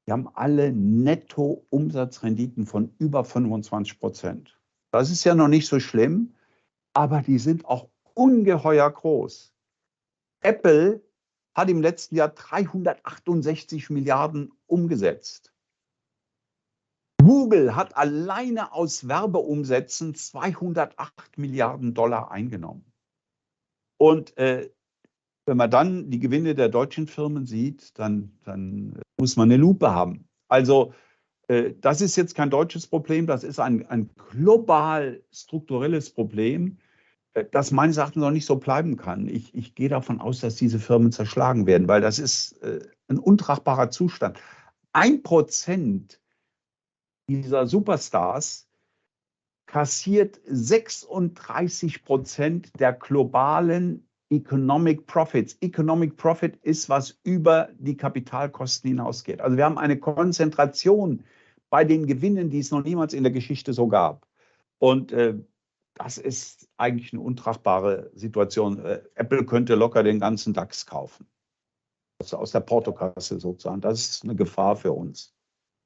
die 0.07 0.13
haben 0.13 0.29
alle 0.33 0.71
Netto-Umsatzrenditen 0.71 2.65
von 2.65 2.95
über 2.99 3.25
25 3.25 3.99
Prozent. 3.99 4.57
Das 4.91 5.11
ist 5.11 5.25
ja 5.25 5.35
noch 5.35 5.49
nicht 5.49 5.67
so 5.67 5.81
schlimm, 5.81 6.35
aber 6.93 7.21
die 7.21 7.37
sind 7.37 7.65
auch 7.65 7.89
ungeheuer 8.13 8.89
groß. 8.89 9.54
Apple 10.45 11.03
hat 11.55 11.69
im 11.69 11.81
letzten 11.81 12.15
Jahr 12.15 12.29
368 12.29 13.89
Milliarden 13.89 14.51
umgesetzt. 14.67 15.53
Google 17.21 17.75
hat 17.75 17.97
alleine 17.97 18.71
aus 18.73 19.07
Werbeumsätzen 19.07 20.13
208 20.13 21.37
Milliarden 21.37 21.95
Dollar 21.95 22.29
eingenommen. 22.31 22.85
Und 23.97 24.37
äh, 24.37 24.69
wenn 25.47 25.57
man 25.57 25.71
dann 25.71 26.11
die 26.11 26.19
Gewinne 26.19 26.53
der 26.53 26.69
deutschen 26.69 27.07
Firmen 27.07 27.45
sieht, 27.45 27.97
dann, 27.97 28.37
dann 28.43 28.99
muss 29.17 29.37
man 29.37 29.49
eine 29.49 29.57
Lupe 29.57 29.91
haben. 29.91 30.27
Also 30.47 30.93
äh, 31.47 31.73
das 31.79 32.01
ist 32.01 32.15
jetzt 32.15 32.35
kein 32.35 32.49
deutsches 32.49 32.85
Problem, 32.87 33.25
das 33.25 33.43
ist 33.43 33.59
ein, 33.59 33.87
ein 33.87 34.09
global 34.31 35.23
strukturelles 35.31 36.11
Problem. 36.11 36.77
Äh, 37.35 37.45
das 37.51 37.71
meines 37.71 37.97
Erachtens 37.97 38.21
noch 38.21 38.31
nicht 38.31 38.45
so 38.45 38.55
bleiben 38.55 38.97
kann. 38.97 39.27
Ich, 39.27 39.53
ich 39.53 39.75
gehe 39.75 39.89
davon 39.89 40.19
aus, 40.19 40.39
dass 40.39 40.55
diese 40.55 40.79
Firmen 40.79 41.11
zerschlagen 41.11 41.67
werden, 41.67 41.87
weil 41.87 42.01
das 42.01 42.17
ist 42.17 42.53
äh, 42.63 42.79
ein 43.07 43.19
untragbarer 43.19 43.91
Zustand. 43.91 44.39
Ein 44.93 45.21
Prozent 45.21 46.19
dieser 47.29 47.67
Superstars 47.67 48.67
kassiert 49.67 50.39
36 50.45 52.03
Prozent 52.03 52.71
der 52.79 52.93
globalen 52.93 54.07
Economic 54.29 55.05
Profits. 55.05 55.57
Economic 55.61 56.17
Profit 56.17 56.55
ist, 56.57 56.87
was 56.87 57.19
über 57.23 57.69
die 57.77 57.97
Kapitalkosten 57.97 58.89
hinausgeht. 58.89 59.41
Also 59.41 59.57
wir 59.57 59.65
haben 59.65 59.77
eine 59.77 59.99
Konzentration 59.99 61.23
bei 61.69 61.83
den 61.83 62.05
Gewinnen, 62.05 62.49
die 62.49 62.59
es 62.59 62.71
noch 62.71 62.83
niemals 62.83 63.13
in 63.13 63.23
der 63.23 63.31
Geschichte 63.31 63.73
so 63.73 63.87
gab. 63.87 64.27
Und 64.79 65.11
äh, 65.11 65.35
das 65.95 66.17
ist 66.17 66.67
eigentlich 66.77 67.13
eine 67.13 67.21
untragbare 67.21 68.11
Situation. 68.13 68.83
Äh, 68.85 69.01
Apple 69.15 69.45
könnte 69.45 69.75
locker 69.75 70.03
den 70.03 70.19
ganzen 70.19 70.53
DAX 70.53 70.85
kaufen. 70.85 71.27
Also 72.19 72.37
aus 72.37 72.51
der 72.51 72.61
Portokasse 72.61 73.39
sozusagen. 73.39 73.81
Das 73.81 73.99
ist 73.99 74.23
eine 74.23 74.35
Gefahr 74.35 74.75
für 74.75 74.91
uns. 74.91 75.33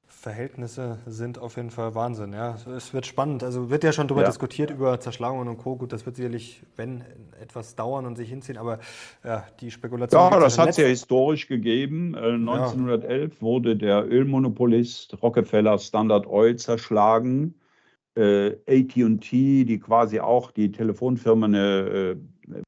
Verhältnisse 0.06 0.98
sind 1.06 1.38
auf 1.38 1.56
jeden 1.56 1.70
Fall 1.70 1.94
Wahnsinn. 1.94 2.32
Ja, 2.32 2.56
es 2.76 2.92
wird 2.92 3.06
spannend. 3.06 3.42
Also 3.42 3.70
wird 3.70 3.84
ja 3.84 3.92
schon 3.92 4.08
darüber 4.08 4.22
ja. 4.22 4.28
diskutiert 4.28 4.70
über 4.70 4.98
Zerschlagungen 5.00 5.48
und 5.48 5.58
Co. 5.58 5.76
Gut, 5.76 5.92
das 5.92 6.04
wird 6.04 6.16
sicherlich, 6.16 6.62
wenn 6.76 7.04
etwas 7.40 7.76
dauern 7.76 8.04
und 8.04 8.16
sich 8.16 8.28
hinziehen. 8.28 8.58
Aber 8.58 8.80
ja, 9.24 9.46
die 9.60 9.70
Spekulation. 9.70 10.20
Ja, 10.20 10.40
das 10.40 10.58
hat 10.58 10.70
es 10.70 10.76
ja 10.76 10.86
historisch 10.86 11.46
gegeben. 11.46 12.16
1911 12.16 13.34
ja. 13.34 13.40
wurde 13.40 13.76
der 13.76 14.04
Ölmonopolist 14.10 15.22
Rockefeller 15.22 15.78
Standard 15.78 16.26
Oil 16.26 16.56
zerschlagen 16.56 17.54
äh, 18.16 18.56
ATT, 18.66 19.32
die 19.32 19.78
quasi 19.78 20.20
auch 20.20 20.50
die 20.50 20.72
Telefonfirmen 20.72 21.54
eine 21.54 22.16
äh, 22.16 22.16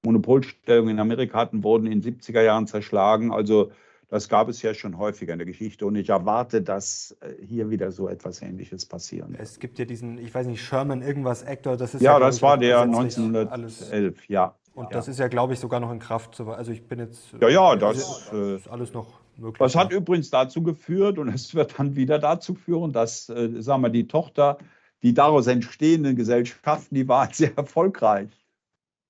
Monopolstellung 0.04 0.88
in 0.88 1.00
Amerika 1.00 1.38
hatten, 1.38 1.64
wurden 1.64 1.86
in 1.86 2.00
den 2.00 2.20
70er 2.20 2.42
Jahren 2.42 2.66
zerschlagen. 2.66 3.32
Also 3.32 3.72
das 4.08 4.28
gab 4.28 4.48
es 4.48 4.60
ja 4.60 4.74
schon 4.74 4.98
häufiger 4.98 5.32
in 5.32 5.38
der 5.38 5.46
Geschichte 5.46 5.86
und 5.86 5.96
ich 5.96 6.10
erwarte, 6.10 6.60
dass 6.60 7.16
äh, 7.20 7.32
hier 7.44 7.70
wieder 7.70 7.90
so 7.92 8.08
etwas 8.08 8.42
Ähnliches 8.42 8.84
passieren. 8.84 9.34
Es 9.38 9.58
gibt 9.58 9.78
ja 9.78 9.86
diesen, 9.86 10.18
ich 10.18 10.34
weiß 10.34 10.46
nicht, 10.46 10.62
Sherman 10.62 11.00
irgendwas 11.00 11.46
Actor, 11.46 11.76
das 11.76 11.94
ist 11.94 12.02
ja. 12.02 12.12
Ja, 12.12 12.18
das 12.18 12.42
war 12.42 12.58
der 12.58 12.82
1911, 12.82 14.28
ja. 14.28 14.54
Und 14.74 14.84
ja. 14.84 14.90
das 14.90 15.08
ist 15.08 15.18
ja, 15.18 15.28
glaube 15.28 15.54
ich, 15.54 15.60
sogar 15.60 15.80
noch 15.80 15.90
in 15.90 15.98
Kraft. 15.98 16.40
Also 16.40 16.72
ich 16.72 16.86
bin 16.86 16.98
jetzt. 16.98 17.34
Ja, 17.40 17.48
ja, 17.48 17.76
das 17.76 18.30
also, 18.30 18.54
ist 18.54 18.68
alles 18.68 18.92
noch 18.92 19.20
möglich. 19.36 19.58
Das 19.58 19.76
hat 19.76 19.92
übrigens 19.92 20.30
dazu 20.30 20.62
geführt 20.62 21.18
und 21.18 21.28
es 21.28 21.54
wird 21.54 21.78
dann 21.78 21.96
wieder 21.96 22.18
dazu 22.18 22.54
führen, 22.54 22.92
dass, 22.92 23.28
äh, 23.28 23.62
sagen 23.62 23.82
wir, 23.82 23.90
die 23.90 24.08
Tochter 24.08 24.58
die 25.02 25.14
daraus 25.14 25.46
entstehenden 25.46 26.16
Gesellschaften, 26.16 26.94
die 26.94 27.08
waren 27.08 27.28
sehr 27.32 27.56
erfolgreich. 27.56 28.28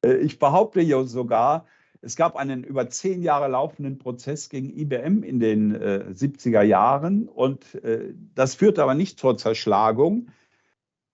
Äh, 0.04 0.16
ich 0.16 0.38
behaupte 0.38 0.80
ja 0.80 1.04
sogar, 1.04 1.66
es 2.00 2.16
gab 2.16 2.34
einen 2.34 2.64
über 2.64 2.90
zehn 2.90 3.22
Jahre 3.22 3.48
laufenden 3.48 3.98
Prozess 3.98 4.48
gegen 4.48 4.76
IBM 4.76 5.22
in 5.22 5.38
den 5.38 5.74
äh, 5.74 6.06
70er 6.10 6.62
Jahren 6.62 7.28
und 7.28 7.76
äh, 7.76 8.12
das 8.34 8.56
führte 8.56 8.82
aber 8.82 8.94
nicht 8.94 9.20
zur 9.20 9.36
Zerschlagung. 9.36 10.28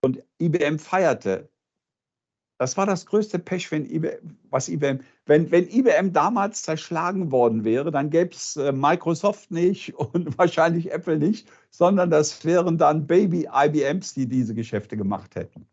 Und 0.01 0.23
IBM 0.39 0.79
feierte 0.79 1.48
das 2.59 2.75
war 2.75 2.85
das 2.85 3.05
größte 3.05 3.39
Pech, 3.39 3.71
wenn 3.71 3.85
IBM, 3.89 4.37
was 4.49 4.67
IBM, 4.67 4.99
wenn, 5.25 5.49
wenn 5.49 5.69
IBM 5.69 6.11
damals 6.11 6.61
zerschlagen 6.61 7.31
worden 7.31 7.63
wäre, 7.63 7.89
dann 7.89 8.09
gäbe 8.09 8.31
es 8.31 8.57
äh, 8.57 8.73
Microsoft 8.73 9.49
nicht 9.49 9.95
und 9.95 10.37
wahrscheinlich 10.37 10.91
Apple 10.91 11.17
nicht, 11.17 11.49
sondern 11.69 12.11
das 12.11 12.43
wären 12.43 12.77
dann 12.77 13.07
Baby 13.07 13.47
IBMs, 13.51 14.13
die 14.13 14.27
diese 14.27 14.53
Geschäfte 14.53 14.97
gemacht 14.97 15.35
hätten. 15.35 15.65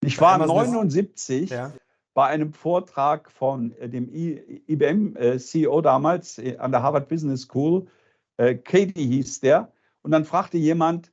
Ich 0.00 0.18
war 0.18 0.38
79 0.38 1.50
ja. 1.50 1.72
bei 2.14 2.26
einem 2.26 2.54
Vortrag 2.54 3.30
von 3.30 3.76
äh, 3.76 3.90
dem 3.90 4.08
IBM-CEO 4.10 5.78
äh, 5.78 5.82
damals 5.82 6.40
an 6.58 6.72
der 6.72 6.82
Harvard 6.82 7.08
Business 7.08 7.42
School, 7.42 7.86
Katie 8.38 9.06
hieß 9.06 9.40
der, 9.40 9.72
und 10.02 10.10
dann 10.10 10.26
fragte 10.26 10.58
jemand, 10.58 11.10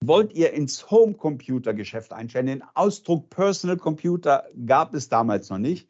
wollt 0.00 0.32
ihr 0.34 0.52
ins 0.52 0.90
Home-Computer-Geschäft 0.90 2.12
einsteigen? 2.12 2.46
Den 2.46 2.64
Ausdruck 2.74 3.30
Personal 3.30 3.76
Computer 3.76 4.44
gab 4.66 4.94
es 4.94 5.08
damals 5.08 5.50
noch 5.50 5.58
nicht. 5.58 5.88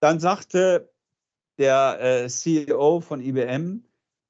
Dann 0.00 0.20
sagte 0.20 0.92
der 1.58 1.98
äh, 2.00 2.28
CEO 2.28 3.00
von 3.00 3.20
IBM, 3.20 3.82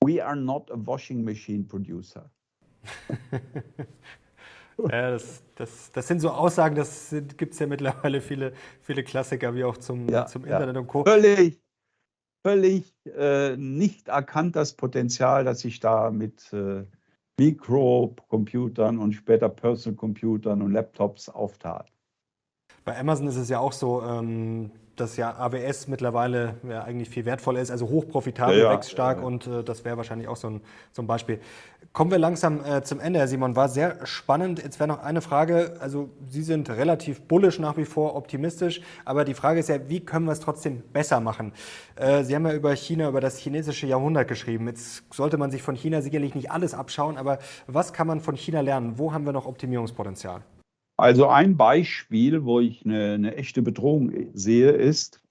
we 0.05 0.24
are 0.24 0.37
not 0.37 0.70
a 0.70 0.76
washing 0.76 1.24
machine 1.24 1.64
producer. 1.64 2.31
ja, 4.79 5.11
das, 5.11 5.42
das, 5.57 5.90
das, 5.90 6.07
sind 6.07 6.20
so 6.20 6.31
Aussagen, 6.31 6.76
das 6.76 7.14
gibt 7.37 7.55
es 7.55 7.59
ja 7.59 7.66
mittlerweile 7.66 8.20
viele, 8.20 8.52
viele 8.81 9.02
Klassiker, 9.02 9.55
wie 9.55 9.64
auch 9.64 9.76
zum, 9.79 10.09
ja, 10.09 10.26
zum 10.26 10.44
Internet 10.44 10.76
ja. 10.76 10.81
und 10.81 10.87
Co. 10.87 11.05
Völlig, 11.05 11.61
völlig 12.44 12.94
äh, 13.07 13.57
nicht 13.57 14.07
erkannt 14.09 14.55
das 14.55 14.74
Potenzial, 14.74 15.44
das 15.44 15.61
sich 15.61 15.81
da 15.81 16.12
mit 16.12 16.52
äh, 16.52 16.85
Mikrocomputern 17.38 18.99
und 18.99 19.12
später 19.12 19.49
Personal 19.49 19.96
Computern 19.96 20.62
und 20.62 20.72
Laptops 20.72 21.29
auftat. 21.29 21.92
Bei 22.85 22.99
Amazon 22.99 23.27
ist 23.27 23.37
es 23.37 23.49
ja 23.49 23.59
auch 23.59 23.72
so, 23.72 24.03
ähm, 24.03 24.70
dass 24.96 25.16
ja 25.16 25.37
AWS 25.38 25.88
mittlerweile 25.88 26.54
ja 26.68 26.82
eigentlich 26.82 27.11
viel 27.11 27.24
wertvoller 27.24 27.61
ist, 27.61 27.70
also 27.70 27.88
hochprofitabel, 27.88 28.59
ja, 28.59 28.70
wächst 28.70 28.90
stark 28.90 29.18
ja, 29.18 29.22
ja. 29.22 29.26
und 29.26 29.46
äh, 29.46 29.62
das 29.62 29.85
wäre 29.85 29.96
wahrscheinlich 29.96 30.28
auch 30.28 30.37
so 30.37 30.48
ein, 30.48 30.61
so 30.92 31.02
ein 31.02 31.06
Beispiel. 31.06 31.40
Kommen 31.92 32.11
wir 32.11 32.18
langsam 32.18 32.64
äh, 32.64 32.82
zum 32.82 33.00
Ende, 33.00 33.18
Herr 33.18 33.28
Simon. 33.28 33.56
War 33.56 33.68
sehr 33.68 34.04
spannend. 34.06 34.62
Jetzt 34.62 34.80
wäre 34.80 34.88
noch 34.88 35.02
eine 35.02 35.20
Frage. 35.20 35.76
Also 35.80 36.11
Sie 36.28 36.42
sind 36.42 36.68
relativ 36.68 37.22
bullisch 37.22 37.59
nach 37.59 37.76
wie 37.76 37.85
vor, 37.85 38.16
optimistisch, 38.16 38.80
aber 39.04 39.24
die 39.24 39.35
Frage 39.35 39.61
ist 39.61 39.68
ja, 39.68 39.88
wie 39.88 40.00
können 40.00 40.26
wir 40.26 40.32
es 40.32 40.40
trotzdem 40.40 40.82
besser 40.92 41.20
machen? 41.20 41.52
Äh, 41.94 42.24
Sie 42.24 42.35
haben 42.35 42.46
ja 42.46 42.52
über 42.52 42.74
China, 42.74 43.09
über 43.09 43.20
das 43.20 43.38
chinesische 43.38 43.87
Jahrhundert 43.87 44.28
geschrieben. 44.28 44.66
Jetzt 44.66 45.04
sollte 45.12 45.38
man 45.38 45.50
sich 45.50 45.62
von 45.62 45.74
China 45.74 46.02
sicherlich 46.02 46.35
nicht 46.35 46.50
alles 46.50 46.74
abschauen, 46.74 47.16
aber 47.16 47.38
was 47.66 47.92
kann 47.92 48.06
man 48.06 48.20
von 48.20 48.37
China 48.37 48.61
lernen? 48.61 48.98
Wo 48.98 49.12
haben 49.12 49.24
wir 49.24 49.32
noch 49.32 49.46
Optimierungspotenzial? 49.46 50.42
Also 50.96 51.28
ein 51.28 51.56
Beispiel, 51.56 52.44
wo 52.44 52.61
ich 52.61 52.85
eine, 52.85 53.12
eine, 53.14 53.37
echte 53.37 53.62
Bedrohung 53.62 54.12
sehe, 54.32 54.70
ist, 54.70 55.22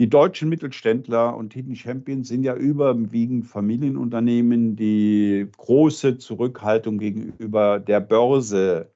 die 0.00 0.08
deutschen 0.08 0.48
Mittelständler 0.48 1.36
und 1.36 1.54
Hidden 1.54 1.76
Champions 1.76 2.28
sind 2.28 2.44
ja 2.44 2.54
überwiegend 2.54 3.46
Familienunternehmen, 3.46 4.76
die 4.76 5.48
große 5.56 6.18
Zurückhaltung 6.18 6.98
gegenüber 6.98 7.80
der 7.80 8.00
Börse 8.00 8.92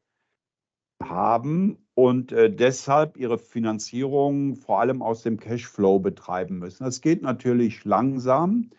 haben 1.02 1.78
und 1.94 2.32
äh, 2.32 2.54
deshalb 2.54 3.16
ihre 3.16 3.38
Finanzierung 3.38 4.56
vor 4.56 4.80
allem 4.80 5.02
aus 5.02 5.22
dem 5.22 5.38
Cashflow 5.38 5.98
betreiben 5.98 6.58
müssen. 6.58 6.84
Das 6.84 7.00
geht 7.00 7.22
natürlich 7.22 7.84
langsam. 7.84 8.70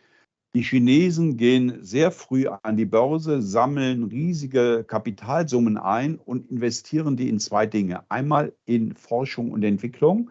Die 0.56 0.62
Chinesen 0.62 1.36
gehen 1.36 1.84
sehr 1.84 2.12
früh 2.12 2.46
an 2.48 2.78
die 2.78 2.86
Börse, 2.86 3.42
sammeln 3.42 4.04
riesige 4.04 4.84
Kapitalsummen 4.84 5.78
ein 5.80 6.20
und 6.20 6.52
investieren 6.52 7.18
die 7.18 7.28
in 7.28 7.40
zwei 7.40 7.66
Dinge. 7.66 8.04
Einmal 8.12 8.54
in 8.66 8.94
Forschung 8.94 9.52
und 9.52 9.64
Entwicklung. 9.64 10.30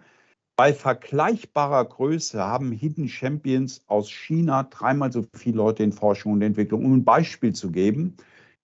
Bei 0.54 0.72
vergleichbarer 0.72 1.84
Größe 1.86 2.40
haben 2.40 2.70
Hidden 2.70 3.08
Champions 3.08 3.82
aus 3.88 4.12
China 4.12 4.62
dreimal 4.62 5.10
so 5.10 5.24
viele 5.34 5.56
Leute 5.56 5.82
in 5.82 5.90
Forschung 5.90 6.34
und 6.34 6.42
Entwicklung. 6.42 6.84
Um 6.84 6.94
ein 6.94 7.04
Beispiel 7.04 7.52
zu 7.52 7.72
geben, 7.72 8.16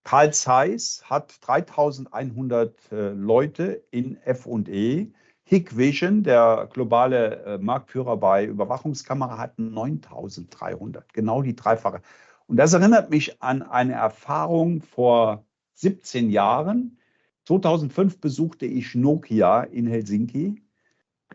Carl 0.04 0.32
Zeiss 0.32 1.02
hat 1.10 1.38
3100 1.40 2.92
äh, 2.92 3.10
Leute 3.14 3.82
in 3.90 4.16
FE. 4.32 5.08
Hikvision, 5.48 6.24
der 6.24 6.68
globale 6.70 7.42
äh, 7.44 7.58
Marktführer 7.58 8.18
bei 8.18 8.44
Überwachungskamera, 8.44 9.38
hat 9.38 9.58
9300, 9.58 11.14
genau 11.14 11.40
die 11.40 11.56
dreifache. 11.56 12.02
Und 12.46 12.58
das 12.58 12.74
erinnert 12.74 13.08
mich 13.08 13.42
an 13.42 13.62
eine 13.62 13.94
Erfahrung 13.94 14.82
vor 14.82 15.46
17 15.72 16.28
Jahren. 16.28 16.98
2005 17.46 18.20
besuchte 18.20 18.66
ich 18.66 18.94
Nokia 18.94 19.62
in 19.62 19.86
Helsinki. 19.86 20.62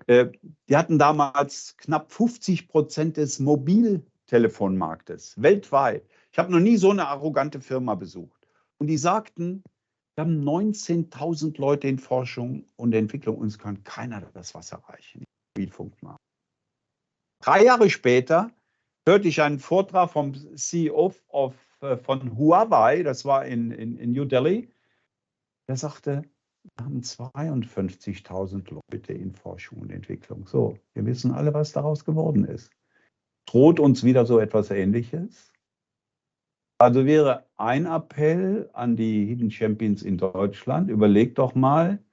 Äh, 0.06 0.28
die 0.70 0.78
hatten 0.78 1.00
damals 1.00 1.76
knapp 1.78 2.12
50 2.12 2.68
Prozent 2.68 3.18
des 3.18 3.40
Mobiltelefonmarktes 3.40 5.42
weltweit. 5.42 6.06
Ich 6.32 6.38
habe 6.38 6.52
noch 6.52 6.60
nie 6.60 6.78
so 6.78 6.92
eine 6.92 7.08
arrogante 7.08 7.62
Firma 7.62 7.96
besucht. 7.96 8.48
Und 8.78 8.88
die 8.88 8.98
sagten, 8.98 9.64
wir 10.16 10.26
haben 10.26 10.44
19.000 10.44 11.60
Leute 11.60 11.88
in 11.88 11.98
Forschung 11.98 12.66
und 12.76 12.94
Entwicklung. 12.94 13.38
Uns 13.38 13.58
kann 13.58 13.84
keiner 13.84 14.22
das 14.34 14.54
Wasser 14.54 14.78
reichen. 14.88 15.24
Drei 17.42 17.64
Jahre 17.64 17.90
später 17.90 18.52
hörte 19.08 19.28
ich 19.28 19.42
einen 19.42 19.60
Vortrag 19.60 20.12
vom 20.12 20.34
CEO 20.56 21.14
of, 21.28 21.56
äh, 21.82 21.98
von 21.98 22.38
Huawei, 22.38 23.04
das 23.04 23.26
war 23.26 23.46
in, 23.46 23.72
in, 23.72 23.98
in 23.98 24.12
New 24.12 24.26
Delhi. 24.26 24.70
Der 25.68 25.78
sagte, 25.78 26.24
wir 26.78 26.86
haben 26.86 27.02
52.000 27.02 28.80
Leute 28.92 29.14
in 29.14 29.34
Forschung 29.34 29.80
und 29.80 29.92
Entwicklung. 29.92 30.48
So, 30.48 30.78
wir 30.94 31.06
wissen 31.06 31.32
alle, 31.32 31.54
was 31.54 31.74
daraus 31.74 32.06
geworden 32.06 32.46
ist. 32.46 32.72
Droht 33.46 33.80
uns 33.80 34.04
wieder 34.04 34.26
so 34.26 34.40
etwas 34.40 34.72
Ähnliches? 34.72 35.53
Also 36.84 37.06
wäre 37.06 37.46
ein 37.56 37.86
Appell 37.86 38.70
an 38.74 38.98
die 38.98 39.26
Hidden 39.26 39.50
Champions 39.50 40.04
in 40.04 40.18
Deutschland, 40.18 40.90
überlegt 40.90 41.38
doch 41.38 41.56
mal, 41.56 42.04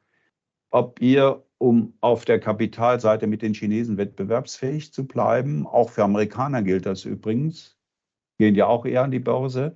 ob 0.70 1.02
ihr, 1.02 1.44
um 1.58 1.94
auf 2.00 2.24
der 2.24 2.38
Kapitalseite 2.38 3.26
mit 3.26 3.42
den 3.42 3.52
Chinesen 3.52 3.96
wettbewerbsfähig 3.96 4.92
zu 4.92 5.08
bleiben, 5.08 5.66
auch 5.66 5.90
für 5.90 6.04
Amerikaner 6.04 6.62
gilt 6.62 6.86
das 6.86 7.04
übrigens, 7.04 7.80
gehen 8.38 8.54
ja 8.54 8.66
auch 8.68 8.86
eher 8.86 9.02
an 9.02 9.10
die 9.10 9.18
Börse, 9.18 9.74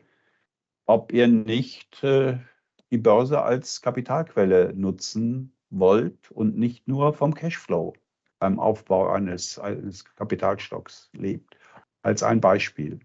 ob 0.87 1.13
ihr 1.13 1.27
nicht 1.27 2.05
äh, 2.05 2.39
die 2.93 2.99
Börse 2.99 3.43
als 3.43 3.83
Kapitalquelle 3.83 4.75
nutzen 4.77 5.57
wollt 5.71 6.31
und 6.31 6.57
nicht 6.57 6.87
nur 6.87 7.15
vom 7.15 7.35
Cashflow 7.35 7.95
beim 8.39 8.61
Aufbau 8.61 9.09
eines, 9.09 9.59
eines 9.59 10.05
Kapitalstocks 10.05 11.11
lebt. 11.15 11.57
Als 12.03 12.23
ein 12.23 12.41
Beispiel. 12.41 13.01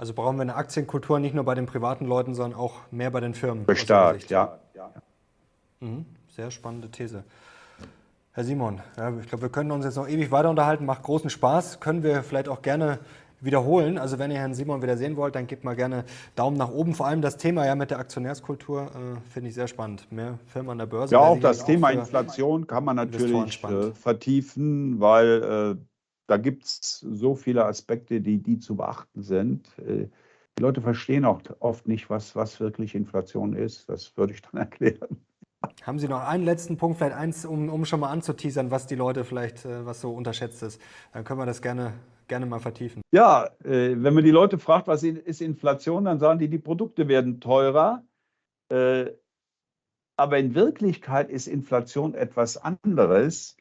Also 0.00 0.14
brauchen 0.14 0.38
wir 0.38 0.42
eine 0.42 0.54
Aktienkultur 0.54 1.18
nicht 1.18 1.34
nur 1.34 1.44
bei 1.44 1.54
den 1.54 1.66
privaten 1.66 2.06
Leuten, 2.06 2.34
sondern 2.34 2.58
auch 2.58 2.76
mehr 2.90 3.10
bei 3.10 3.20
den 3.20 3.34
Firmen. 3.34 3.66
Bestärkt, 3.66 4.30
ja. 4.30 4.56
Mhm, 5.80 6.06
sehr 6.34 6.50
spannende 6.50 6.90
These. 6.90 7.22
Herr 8.32 8.44
Simon, 8.44 8.80
ja, 8.96 9.12
ich 9.20 9.28
glaube, 9.28 9.42
wir 9.42 9.48
können 9.50 9.70
uns 9.70 9.84
jetzt 9.84 9.96
noch 9.96 10.08
ewig 10.08 10.30
weiter 10.30 10.48
unterhalten. 10.48 10.86
Macht 10.86 11.02
großen 11.02 11.28
Spaß. 11.28 11.80
Können 11.80 12.02
wir 12.02 12.22
vielleicht 12.22 12.48
auch 12.48 12.62
gerne 12.62 12.98
wiederholen. 13.42 13.98
Also 13.98 14.18
wenn 14.18 14.30
ihr 14.30 14.38
Herrn 14.38 14.54
Simon 14.54 14.80
wieder 14.80 14.96
sehen 14.96 15.16
wollt, 15.16 15.34
dann 15.34 15.46
gebt 15.46 15.64
mal 15.64 15.76
gerne 15.76 16.04
Daumen 16.34 16.56
nach 16.56 16.70
oben. 16.70 16.94
Vor 16.94 17.06
allem 17.06 17.20
das 17.20 17.36
Thema 17.36 17.66
ja 17.66 17.74
mit 17.74 17.90
der 17.90 17.98
Aktionärskultur 17.98 18.84
äh, 18.84 19.30
finde 19.30 19.50
ich 19.50 19.54
sehr 19.54 19.68
spannend. 19.68 20.10
Mehr 20.10 20.38
Firmen 20.46 20.70
an 20.70 20.78
der 20.78 20.86
Börse. 20.86 21.12
Ja, 21.12 21.20
auch 21.20 21.38
das 21.38 21.66
Thema 21.66 21.88
auch 21.88 21.92
Inflation 21.92 22.66
kann 22.66 22.84
man 22.84 22.96
natürlich 22.96 23.62
äh, 23.64 23.92
vertiefen, 23.92 24.98
weil 24.98 25.76
äh, 25.78 25.89
da 26.30 26.36
gibt 26.36 26.64
es 26.64 27.00
so 27.00 27.34
viele 27.34 27.64
Aspekte, 27.64 28.20
die, 28.20 28.38
die 28.38 28.60
zu 28.60 28.76
beachten 28.76 29.20
sind. 29.20 29.66
Äh, 29.80 30.06
die 30.56 30.62
Leute 30.62 30.80
verstehen 30.80 31.24
auch 31.24 31.42
oft 31.58 31.88
nicht, 31.88 32.08
was, 32.08 32.36
was 32.36 32.60
wirklich 32.60 32.94
Inflation 32.94 33.54
ist. 33.54 33.88
Das 33.88 34.16
würde 34.16 34.34
ich 34.34 34.42
dann 34.42 34.56
erklären. 34.60 35.20
Haben 35.82 35.98
Sie 35.98 36.06
noch 36.06 36.20
einen 36.20 36.44
letzten 36.44 36.76
Punkt, 36.76 36.98
vielleicht 36.98 37.16
eins, 37.16 37.44
um, 37.44 37.68
um 37.68 37.84
schon 37.84 37.98
mal 37.98 38.10
anzuteasern, 38.10 38.70
was 38.70 38.86
die 38.86 38.94
Leute 38.94 39.24
vielleicht, 39.24 39.64
äh, 39.64 39.84
was 39.84 40.00
so 40.00 40.12
unterschätzt 40.12 40.62
ist? 40.62 40.80
Dann 41.12 41.24
können 41.24 41.40
wir 41.40 41.46
das 41.46 41.62
gerne, 41.62 41.94
gerne 42.28 42.46
mal 42.46 42.60
vertiefen. 42.60 43.02
Ja, 43.10 43.46
äh, 43.64 43.96
wenn 43.96 44.14
man 44.14 44.22
die 44.22 44.30
Leute 44.30 44.60
fragt, 44.60 44.86
was 44.86 45.02
ist 45.02 45.40
Inflation, 45.40 46.04
dann 46.04 46.20
sagen 46.20 46.38
die, 46.38 46.48
die 46.48 46.58
Produkte 46.58 47.08
werden 47.08 47.40
teurer. 47.40 48.04
aber 50.16 50.38
in 50.38 50.54
Wirklichkeit 50.54 51.28
ist 51.28 51.48
Inflation 51.48 52.14
etwas 52.14 52.56
anderes, 52.56 53.56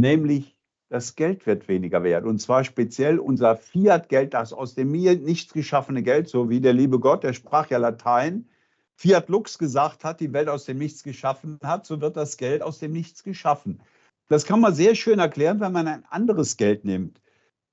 nämlich 0.00 0.57
das 0.88 1.16
Geld 1.16 1.46
wird 1.46 1.68
weniger 1.68 2.02
wert. 2.02 2.24
Und 2.24 2.40
zwar 2.40 2.64
speziell 2.64 3.18
unser 3.18 3.56
Fiat-Geld, 3.56 4.34
das 4.34 4.52
aus 4.52 4.74
dem 4.74 4.90
mir 4.90 5.16
nichts 5.16 5.52
geschaffene 5.52 6.02
Geld, 6.02 6.28
so 6.28 6.48
wie 6.48 6.60
der 6.60 6.72
liebe 6.72 6.98
Gott, 6.98 7.24
der 7.24 7.34
sprach 7.34 7.68
ja 7.70 7.78
Latein, 7.78 8.48
Fiat 8.96 9.28
Lux 9.28 9.58
gesagt 9.58 10.02
hat, 10.02 10.20
die 10.20 10.32
Welt 10.32 10.48
aus 10.48 10.64
dem 10.64 10.78
Nichts 10.78 11.04
geschaffen 11.04 11.58
hat, 11.62 11.86
so 11.86 12.00
wird 12.00 12.16
das 12.16 12.36
Geld 12.36 12.62
aus 12.62 12.80
dem 12.80 12.92
Nichts 12.92 13.22
geschaffen. 13.22 13.80
Das 14.28 14.44
kann 14.44 14.60
man 14.60 14.74
sehr 14.74 14.94
schön 14.94 15.20
erklären, 15.20 15.60
wenn 15.60 15.72
man 15.72 15.86
ein 15.86 16.04
anderes 16.06 16.56
Geld 16.56 16.84
nimmt, 16.84 17.20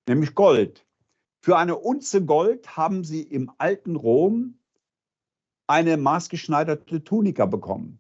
nämlich 0.08 0.36
Gold. 0.36 0.86
Für 1.42 1.58
eine 1.58 1.78
Unze 1.78 2.24
Gold 2.26 2.78
haben 2.78 3.04
sie 3.04 3.22
im 3.22 3.52
alten 3.58 3.96
Rom 3.96 4.60
eine 5.68 5.98
maßgeschneiderte 5.98 7.04
Tunika 7.04 7.46
bekommen. 7.46 8.00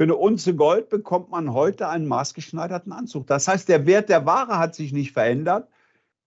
Für 0.00 0.04
eine 0.04 0.16
Unze 0.16 0.56
Gold 0.56 0.88
bekommt 0.88 1.28
man 1.28 1.52
heute 1.52 1.86
einen 1.90 2.08
maßgeschneiderten 2.08 2.90
Anzug. 2.90 3.26
Das 3.26 3.46
heißt, 3.46 3.68
der 3.68 3.84
Wert 3.84 4.08
der 4.08 4.24
Ware 4.24 4.56
hat 4.56 4.74
sich 4.74 4.94
nicht 4.94 5.12
verändert. 5.12 5.68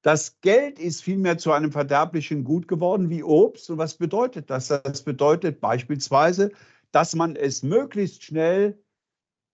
Das 0.03 0.39
Geld 0.41 0.77
ist 0.77 1.01
vielmehr 1.01 1.39
zu 1.39 1.51
einem 1.51 1.71
verderblichen 1.71 2.43
Gut 2.43 2.67
geworden 2.67 3.09
wie 3.09 3.23
Obst. 3.23 3.71
Und 3.71 3.79
was 3.79 3.95
bedeutet 3.95 4.51
das? 4.51 4.67
Das 4.67 5.01
bedeutet 5.01 5.59
beispielsweise, 5.59 6.51
dass 6.91 7.15
man 7.15 7.35
es 7.35 7.63
möglichst 7.63 8.21
schnell 8.21 8.77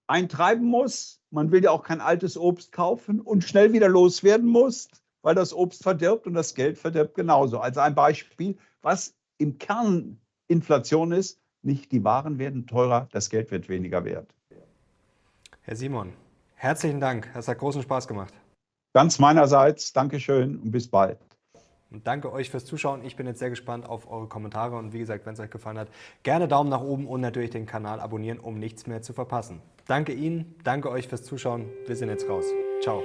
eintreiben 0.08 0.66
muss. 0.66 1.22
Man 1.30 1.54
will 1.54 1.64
ja 1.64 1.72
auch 1.72 1.84
kein 1.84 2.02
altes 2.02 2.38
Obst 2.38 2.74
kaufen 2.74 3.22
und 3.22 3.46
schnell 3.46 3.72
wieder 3.72 3.88
loswerden 3.88 4.50
muss, 4.50 4.90
weil 5.22 5.36
das 5.36 5.54
Obst 5.54 5.82
verdirbt 5.82 6.28
und 6.28 6.34
das 6.34 6.56
Geld 6.56 6.78
verdirbt 6.78 7.16
genauso. 7.16 7.60
Also 7.60 7.80
ein 7.80 7.96
Beispiel, 7.96 8.58
was 8.82 9.16
im 9.38 9.60
Kern 9.60 10.20
Inflation 10.50 11.14
ist, 11.14 11.40
nicht 11.62 11.92
die 11.92 12.04
Waren 12.04 12.40
werden 12.40 12.68
teurer, 12.68 13.08
das 13.12 13.30
Geld 13.30 13.52
wird 13.52 13.70
weniger 13.70 14.06
wert. 14.06 14.34
Herr 15.62 15.76
Simon, 15.76 16.14
herzlichen 16.56 17.00
Dank. 17.00 17.30
Es 17.36 17.48
hat 17.48 17.58
großen 17.58 17.82
Spaß 17.82 18.08
gemacht. 18.08 18.34
Ganz 18.94 19.20
meinerseits, 19.20 19.94
Dankeschön 19.94 20.58
und 20.60 20.72
bis 20.72 20.88
bald. 20.88 21.20
Und 21.92 22.06
danke 22.06 22.32
euch 22.32 22.50
fürs 22.50 22.66
Zuschauen. 22.66 23.04
Ich 23.04 23.16
bin 23.16 23.26
jetzt 23.26 23.40
sehr 23.40 23.50
gespannt 23.50 23.88
auf 23.88 24.10
eure 24.10 24.28
Kommentare 24.28 24.76
und 24.76 24.94
wie 24.94 25.00
gesagt, 25.00 25.26
wenn 25.26 25.34
es 25.34 25.40
euch 25.40 25.50
gefallen 25.50 25.78
hat, 25.78 25.90
gerne 26.24 26.48
Daumen 26.48 26.70
nach 26.70 26.82
oben 26.82 27.08
und 27.08 27.22
natürlich 27.22 27.50
den 27.50 27.66
Kanal 27.66 28.00
abonnieren, 28.00 28.40
um 28.40 28.60
nichts 28.60 28.86
mehr 28.86 29.02
zu 29.02 29.14
verpassen. 29.14 29.62
Danke 29.88 30.14
Ihnen, 30.14 30.56
danke 30.64 30.90
euch 30.90 31.08
fürs 31.08 31.24
Zuschauen. 31.24 31.66
Wir 31.88 31.96
sind 31.96 32.10
jetzt 32.10 32.30
raus. 32.30 32.46
Ciao. 32.82 33.02